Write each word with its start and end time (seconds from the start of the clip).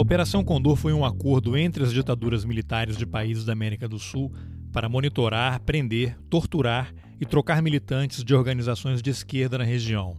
Operação 0.00 0.42
Condor 0.42 0.76
foi 0.76 0.94
um 0.94 1.04
acordo 1.04 1.58
entre 1.58 1.84
as 1.84 1.92
ditaduras 1.92 2.42
militares 2.42 2.96
de 2.96 3.04
países 3.04 3.44
da 3.44 3.52
América 3.52 3.86
do 3.86 3.98
Sul 3.98 4.32
para 4.72 4.88
monitorar, 4.88 5.60
prender, 5.60 6.16
torturar 6.30 6.90
e 7.20 7.26
trocar 7.26 7.60
militantes 7.60 8.24
de 8.24 8.34
organizações 8.34 9.02
de 9.02 9.10
esquerda 9.10 9.58
na 9.58 9.64
região. 9.64 10.16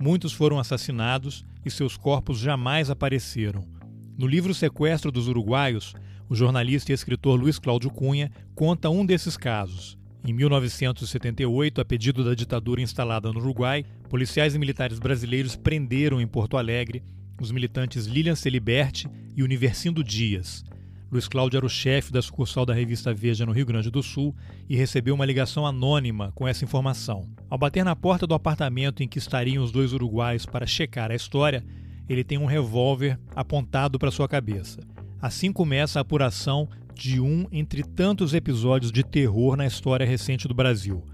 Muitos 0.00 0.32
foram 0.32 0.58
assassinados 0.58 1.44
e 1.62 1.70
seus 1.70 1.98
corpos 1.98 2.38
jamais 2.38 2.88
apareceram. 2.88 3.68
No 4.16 4.26
livro 4.26 4.54
Sequestro 4.54 5.12
dos 5.12 5.28
Uruguaios, 5.28 5.92
o 6.26 6.34
jornalista 6.34 6.90
e 6.90 6.94
escritor 6.94 7.38
Luiz 7.38 7.58
Cláudio 7.58 7.90
Cunha 7.90 8.32
conta 8.54 8.88
um 8.88 9.04
desses 9.04 9.36
casos. 9.36 9.98
Em 10.24 10.32
1978, 10.32 11.78
a 11.78 11.84
pedido 11.84 12.24
da 12.24 12.34
ditadura 12.34 12.80
instalada 12.80 13.30
no 13.30 13.38
Uruguai, 13.38 13.84
policiais 14.08 14.54
e 14.54 14.58
militares 14.58 14.98
brasileiros 14.98 15.56
prenderam 15.56 16.22
em 16.22 16.26
Porto 16.26 16.56
Alegre 16.56 17.02
os 17.40 17.50
militantes 17.50 18.06
Lilian 18.06 18.34
Celiberti 18.34 19.08
e 19.34 19.42
Universindo 19.42 20.04
Dias. 20.04 20.62
Luiz 21.10 21.26
Cláudio 21.26 21.56
era 21.56 21.66
o 21.66 21.70
chefe 21.70 22.12
da 22.12 22.22
sucursal 22.22 22.64
da 22.64 22.72
revista 22.72 23.12
Veja 23.12 23.44
no 23.44 23.50
Rio 23.50 23.66
Grande 23.66 23.90
do 23.90 24.00
Sul 24.00 24.36
e 24.68 24.76
recebeu 24.76 25.14
uma 25.14 25.24
ligação 25.24 25.66
anônima 25.66 26.30
com 26.36 26.46
essa 26.46 26.64
informação. 26.64 27.28
Ao 27.48 27.58
bater 27.58 27.84
na 27.84 27.96
porta 27.96 28.28
do 28.28 28.34
apartamento 28.34 29.02
em 29.02 29.08
que 29.08 29.18
estariam 29.18 29.64
os 29.64 29.72
dois 29.72 29.92
uruguaios 29.92 30.46
para 30.46 30.66
checar 30.66 31.10
a 31.10 31.16
história, 31.16 31.64
ele 32.08 32.22
tem 32.22 32.38
um 32.38 32.44
revólver 32.44 33.18
apontado 33.34 33.98
para 33.98 34.12
sua 34.12 34.28
cabeça. 34.28 34.80
Assim 35.20 35.52
começa 35.52 35.98
a 35.98 36.02
apuração 36.02 36.68
de 36.94 37.20
um 37.20 37.46
entre 37.50 37.82
tantos 37.82 38.32
episódios 38.32 38.92
de 38.92 39.02
terror 39.02 39.56
na 39.56 39.66
história 39.66 40.06
recente 40.06 40.46
do 40.46 40.54
Brasil. 40.54 41.04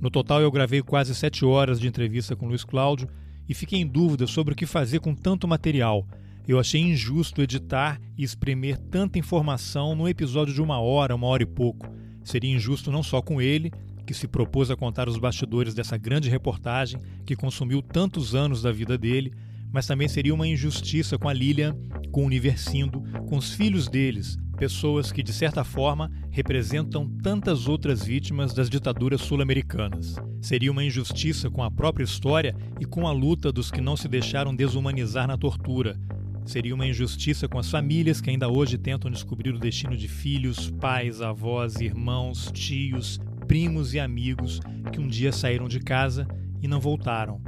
No 0.00 0.10
total, 0.10 0.42
eu 0.42 0.50
gravei 0.50 0.82
quase 0.82 1.14
sete 1.14 1.44
horas 1.44 1.80
de 1.80 1.86
entrevista 1.86 2.36
com 2.36 2.48
Luiz 2.48 2.64
Cláudio 2.64 3.08
e 3.50 3.54
fiquei 3.54 3.80
em 3.80 3.86
dúvida 3.86 4.28
sobre 4.28 4.54
o 4.54 4.56
que 4.56 4.64
fazer 4.64 5.00
com 5.00 5.12
tanto 5.12 5.48
material. 5.48 6.06
Eu 6.46 6.60
achei 6.60 6.80
injusto 6.80 7.42
editar 7.42 8.00
e 8.16 8.22
espremer 8.22 8.78
tanta 8.78 9.18
informação 9.18 9.96
num 9.96 10.06
episódio 10.06 10.54
de 10.54 10.62
uma 10.62 10.78
hora, 10.78 11.16
uma 11.16 11.26
hora 11.26 11.42
e 11.42 11.46
pouco. 11.46 11.92
Seria 12.22 12.54
injusto 12.54 12.92
não 12.92 13.02
só 13.02 13.20
com 13.20 13.42
ele, 13.42 13.72
que 14.06 14.14
se 14.14 14.28
propôs 14.28 14.70
a 14.70 14.76
contar 14.76 15.08
os 15.08 15.18
bastidores 15.18 15.74
dessa 15.74 15.96
grande 15.96 16.30
reportagem 16.30 17.00
que 17.26 17.34
consumiu 17.34 17.82
tantos 17.82 18.36
anos 18.36 18.62
da 18.62 18.70
vida 18.70 18.96
dele, 18.96 19.32
mas 19.72 19.84
também 19.84 20.06
seria 20.06 20.32
uma 20.32 20.46
injustiça 20.46 21.18
com 21.18 21.28
a 21.28 21.32
Lilian, 21.32 21.76
com 22.12 22.22
o 22.22 22.26
Universindo, 22.26 23.02
com 23.28 23.36
os 23.36 23.52
filhos 23.52 23.88
deles, 23.88 24.36
pessoas 24.56 25.10
que, 25.10 25.24
de 25.24 25.32
certa 25.32 25.64
forma, 25.64 26.08
representam 26.30 27.08
tantas 27.20 27.66
outras 27.66 28.04
vítimas 28.04 28.54
das 28.54 28.70
ditaduras 28.70 29.20
sul-americanas. 29.20 30.14
Seria 30.40 30.72
uma 30.72 30.84
injustiça 30.84 31.50
com 31.50 31.62
a 31.62 31.70
própria 31.70 32.04
história 32.04 32.54
e 32.80 32.84
com 32.84 33.06
a 33.06 33.12
luta 33.12 33.52
dos 33.52 33.70
que 33.70 33.80
não 33.80 33.96
se 33.96 34.08
deixaram 34.08 34.54
desumanizar 34.54 35.26
na 35.26 35.36
tortura. 35.36 35.98
Seria 36.44 36.74
uma 36.74 36.86
injustiça 36.86 37.46
com 37.46 37.58
as 37.58 37.70
famílias 37.70 38.20
que 38.20 38.30
ainda 38.30 38.48
hoje 38.48 38.78
tentam 38.78 39.10
descobrir 39.10 39.54
o 39.54 39.58
destino 39.58 39.96
de 39.96 40.08
filhos, 40.08 40.70
pais, 40.70 41.20
avós, 41.20 41.76
irmãos, 41.80 42.50
tios, 42.52 43.20
primos 43.46 43.94
e 43.94 44.00
amigos 44.00 44.60
que 44.92 45.00
um 45.00 45.06
dia 45.06 45.32
saíram 45.32 45.68
de 45.68 45.80
casa 45.80 46.26
e 46.62 46.66
não 46.66 46.80
voltaram 46.80 47.40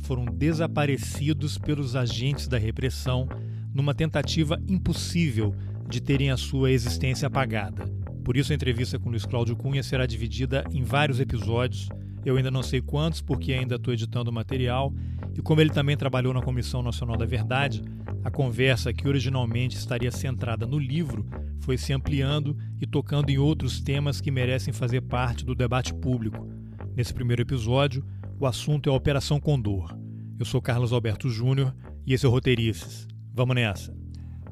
foram 0.00 0.24
desaparecidos 0.24 1.58
pelos 1.58 1.94
agentes 1.94 2.48
da 2.48 2.58
repressão 2.58 3.28
numa 3.72 3.94
tentativa 3.94 4.60
impossível 4.68 5.54
de 5.88 6.00
terem 6.00 6.30
a 6.30 6.36
sua 6.36 6.70
existência 6.70 7.26
apagada. 7.26 7.86
Por 8.24 8.36
isso, 8.36 8.52
a 8.52 8.54
entrevista 8.54 8.98
com 8.98 9.10
Luiz 9.10 9.24
Cláudio 9.24 9.56
Cunha 9.56 9.82
será 9.82 10.06
dividida 10.06 10.64
em 10.72 10.82
vários 10.82 11.20
episódios. 11.20 11.88
Eu 12.24 12.36
ainda 12.36 12.50
não 12.50 12.62
sei 12.62 12.80
quantos, 12.80 13.20
porque 13.20 13.52
ainda 13.52 13.76
estou 13.76 13.94
editando 13.94 14.30
o 14.30 14.32
material. 14.32 14.92
E 15.36 15.40
como 15.40 15.60
ele 15.60 15.70
também 15.70 15.96
trabalhou 15.96 16.34
na 16.34 16.42
Comissão 16.42 16.82
Nacional 16.82 17.16
da 17.16 17.24
Verdade, 17.24 17.82
a 18.22 18.30
conversa 18.30 18.92
que 18.92 19.08
originalmente 19.08 19.76
estaria 19.76 20.10
centrada 20.10 20.66
no 20.66 20.78
livro 20.78 21.26
foi 21.60 21.78
se 21.78 21.92
ampliando 21.92 22.56
e 22.80 22.86
tocando 22.86 23.30
em 23.30 23.38
outros 23.38 23.80
temas 23.80 24.20
que 24.20 24.30
merecem 24.30 24.72
fazer 24.72 25.00
parte 25.02 25.44
do 25.44 25.54
debate 25.54 25.94
público. 25.94 26.48
Nesse 26.94 27.14
primeiro 27.14 27.42
episódio, 27.42 28.04
o 28.38 28.46
assunto 28.46 28.88
é 28.88 28.92
a 28.92 28.96
Operação 28.96 29.40
Condor. 29.40 29.96
Eu 30.38 30.44
sou 30.44 30.60
Carlos 30.60 30.92
Alberto 30.92 31.28
Júnior 31.28 31.74
e 32.06 32.12
esse 32.12 32.26
é 32.26 32.28
o 32.28 32.32
Roteirices. 32.32 33.06
Vamos 33.32 33.54
nessa. 33.54 33.94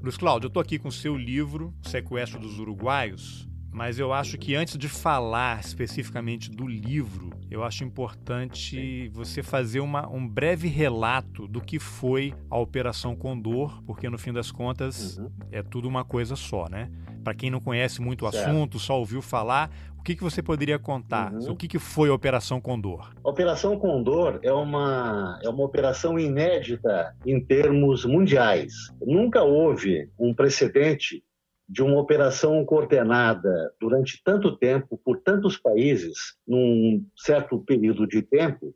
Luiz 0.03 0.17
Cláudio, 0.17 0.47
eu 0.47 0.49
estou 0.49 0.63
aqui 0.63 0.79
com 0.79 0.89
o 0.89 0.93
seu 0.93 1.17
livro, 1.17 1.75
Sequestro 1.83 2.39
dos 2.39 2.59
Uruguaios, 2.59 3.49
mas 3.73 3.99
eu 3.99 4.13
acho 4.13 4.37
que 4.39 4.55
antes 4.55 4.77
de 4.77 4.89
falar 4.89 5.61
especificamente 5.61 6.51
do 6.51 6.67
livro, 6.67 7.31
eu 7.51 7.63
acho 7.63 7.85
importante 7.85 9.09
você 9.09 9.43
fazer 9.43 9.81
uma, 9.81 10.09
um 10.09 10.27
breve 10.27 10.69
relato 10.69 11.47
do 11.47 11.61
que 11.61 11.79
foi 11.79 12.35
a 12.51 12.59
Operação 12.59 13.15
Condor, 13.15 13.83
porque 13.85 14.09
no 14.09 14.19
fim 14.19 14.33
das 14.33 14.51
contas 14.51 15.19
uhum. 15.19 15.31
é 15.51 15.63
tudo 15.63 15.89
uma 15.89 16.05
coisa 16.05 16.37
só, 16.37 16.67
né? 16.69 16.91
Para 17.23 17.35
quem 17.35 17.51
não 17.51 17.61
conhece 17.61 18.01
muito 18.01 18.27
o 18.27 18.31
certo. 18.31 18.49
assunto, 18.49 18.79
só 18.79 18.99
ouviu 18.99 19.21
falar, 19.21 19.71
o 19.99 20.03
que, 20.03 20.15
que 20.17 20.23
você 20.23 20.43
poderia 20.43 20.79
contar? 20.79 21.33
Uhum. 21.33 21.53
O 21.53 21.57
que, 21.57 21.69
que 21.69 21.79
foi 21.79 22.09
a 22.09 22.15
Operação 22.15 22.61
Condor? 22.61 23.13
A 23.23 23.29
Operação 23.29 23.79
Condor 23.79 24.39
é 24.43 24.53
uma, 24.53 25.39
é 25.43 25.49
uma 25.49 25.65
operação 25.65 26.19
inédita 26.19 27.15
em 27.27 27.41
termos 27.41 28.05
mundiais. 28.05 28.73
Nunca 29.01 29.43
houve 29.43 30.09
um 30.19 30.33
precedente 30.33 31.23
de 31.69 31.83
uma 31.83 32.01
operação 32.01 32.65
coordenada 32.65 33.73
durante 33.81 34.23
tanto 34.25 34.57
tempo, 34.57 34.99
por 35.05 35.21
tantos 35.21 35.57
países, 35.57 36.37
num 36.47 37.05
certo 37.15 37.59
período 37.61 38.07
de 38.07 38.23
tempo, 38.23 38.75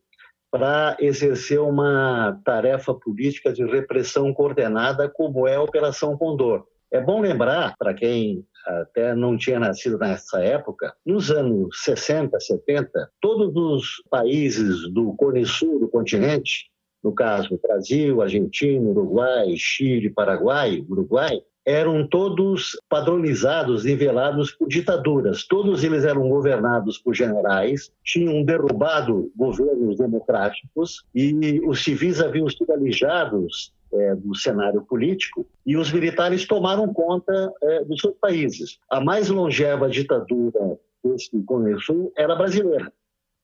para 0.51 0.97
exercer 1.01 1.59
uma 1.59 2.39
tarefa 2.45 2.93
política 2.93 3.51
de 3.51 3.65
repressão 3.65 4.35
coordenada, 4.35 5.09
como 5.09 5.49
é 5.49 5.55
a 5.55 5.63
Operação 5.63 6.17
Condor. 6.19 6.67
É 6.91 7.01
bom 7.01 7.23
lembrar, 7.23 7.75
para 7.79 7.95
quem 7.95 8.45
até 8.67 9.15
não 9.15 9.39
tinha 9.39 9.59
nascido 9.59 9.97
nessa 9.97 10.45
época, 10.45 10.95
nos 11.07 11.31
anos 11.31 11.83
60, 11.83 12.39
70, 12.39 13.11
todos 13.19 13.57
os 13.57 14.03
países 14.11 14.93
do 14.93 15.15
Cone 15.15 15.47
Sul 15.47 15.81
do 15.81 15.89
continente, 15.89 16.71
no 17.03 17.15
caso 17.15 17.59
Brasil, 17.63 18.21
Argentina, 18.21 18.87
Uruguai, 18.87 19.55
Chile, 19.57 20.11
Paraguai, 20.11 20.85
Uruguai, 20.87 21.43
eram 21.65 22.07
todos 22.07 22.79
padronizados, 22.89 23.85
nivelados 23.85 24.53
por 24.53 24.69
ditaduras. 24.69 25.45
Todos 25.45 25.85
eles 25.85 26.05
eram 26.05 26.29
governados 26.29 26.99
por 26.99 27.15
generais, 27.15 27.93
tinham 28.05 28.43
derrubado 28.43 29.31
governos 29.37 29.97
democráticos 29.97 31.05
e 31.15 31.61
os 31.65 31.83
civis 31.83 32.21
haviam 32.21 32.49
sido 32.49 32.73
alijados 32.73 33.73
é, 33.93 34.15
do 34.15 34.35
cenário 34.35 34.83
político 34.83 35.47
e 35.67 35.77
os 35.77 35.93
militares 35.93 36.47
tomaram 36.47 36.93
conta 36.93 37.53
é, 37.63 37.85
dos 37.85 38.01
seus 38.01 38.15
países. 38.21 38.79
A 38.91 39.01
mais 39.01 39.29
longeva 39.29 39.89
ditadura 39.89 40.79
desse 41.05 41.31
Sul 41.81 42.13
era 42.17 42.35
brasileira, 42.35 42.93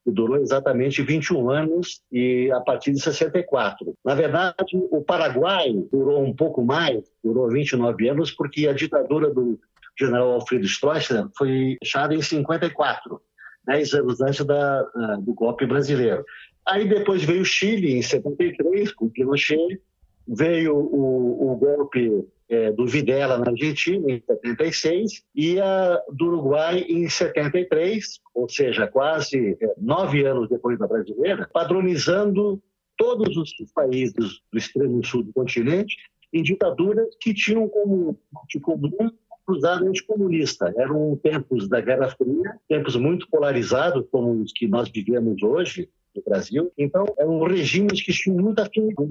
que 0.09 0.13
durou 0.13 0.39
exatamente 0.39 1.03
21 1.03 1.51
anos 1.51 2.01
e 2.11 2.51
a 2.51 2.61
partir 2.61 2.93
de 2.93 3.01
64. 3.01 3.95
Na 4.03 4.15
verdade, 4.15 4.55
o 4.91 5.03
Paraguai 5.03 5.71
durou 5.93 6.25
um 6.25 6.35
pouco 6.35 6.65
mais, 6.65 7.05
durou 7.23 7.51
29 7.51 8.09
anos, 8.09 8.33
porque 8.33 8.67
a 8.67 8.73
ditadura 8.73 9.29
do 9.29 9.61
general 9.99 10.33
Alfredo 10.33 10.65
Stroessner 10.65 11.27
foi 11.37 11.77
fechada 11.83 12.15
em 12.15 12.23
54, 12.23 13.21
10 13.67 13.95
anos 13.95 14.21
antes 14.23 14.45
da, 14.47 14.83
do 15.21 15.35
golpe 15.35 15.67
brasileiro. 15.67 16.25
Aí 16.67 16.89
depois 16.89 17.23
veio 17.23 17.43
o 17.43 17.45
Chile, 17.45 17.93
em 17.93 18.03
73, 18.03 18.93
com 18.93 19.11
Pinochet, 19.11 19.79
veio 20.27 20.75
o, 20.75 21.53
o 21.53 21.57
golpe 21.57 22.27
é, 22.49 22.73
do 22.73 22.87
Videla 22.87 23.39
na 23.39 23.51
Argentina, 23.51 24.11
em 24.11 24.21
76, 24.21 25.23
e 25.35 25.61
a 25.61 26.03
do 26.13 26.27
Uruguai 26.27 26.81
em 26.89 27.09
73, 27.09 28.21
ou 28.35 28.49
seja, 28.49 28.87
quase 28.87 29.57
é, 29.61 29.75
nove 29.79 30.25
anos 30.25 30.49
depois 30.49 30.79
da 30.79 30.87
brasileira, 30.87 31.49
padronizando 31.53 32.63
todos 32.97 33.37
os 33.37 33.53
países 33.73 34.41
do 34.51 34.59
extremo 34.59 35.05
sul 35.05 35.23
do 35.23 35.33
continente 35.33 35.97
em 36.33 36.43
ditaduras 36.43 37.09
que 37.21 37.33
tinham 37.33 37.69
como 37.69 38.19
de 38.49 38.61
comum 38.61 39.11
cruzado 39.47 39.87
anticomunista. 39.87 40.75
Eram 40.77 41.19
tempos 41.23 41.69
da 41.69 41.81
Guerra 41.81 42.11
Fria, 42.11 42.59
tempos 42.69 42.97
muito 42.97 43.27
polarizados, 43.31 44.07
como 44.11 44.43
os 44.43 44.53
que 44.53 44.69
nós 44.69 44.91
vivemos 44.91 45.43
hoje, 45.43 45.89
no 46.15 46.23
Brasil. 46.23 46.73
Então, 46.77 47.05
eram 47.19 47.43
regimes 47.45 48.03
que 48.03 48.13
tinham 48.13 48.39
muita 48.39 48.63
afinidade 48.63 48.95
com 48.95 49.05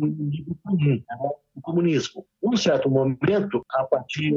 o 1.56 1.62
comunismo. 1.62 2.26
Num 2.42 2.56
certo 2.56 2.90
momento, 2.90 3.66
a 3.72 3.84
partir 3.84 4.34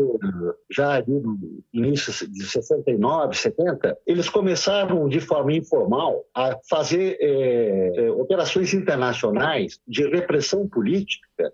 já 0.70 1.00
do 1.00 1.38
início 1.72 2.12
de 2.30 2.44
69, 2.44 3.36
70, 3.36 3.98
eles 4.06 4.28
começaram 4.28 5.08
de 5.08 5.20
forma 5.20 5.52
informal 5.52 6.24
a 6.34 6.58
fazer 6.68 7.16
é, 7.20 8.06
é, 8.06 8.10
operações 8.10 8.72
internacionais 8.74 9.80
de 9.86 10.08
repressão 10.08 10.66
política 10.68 11.52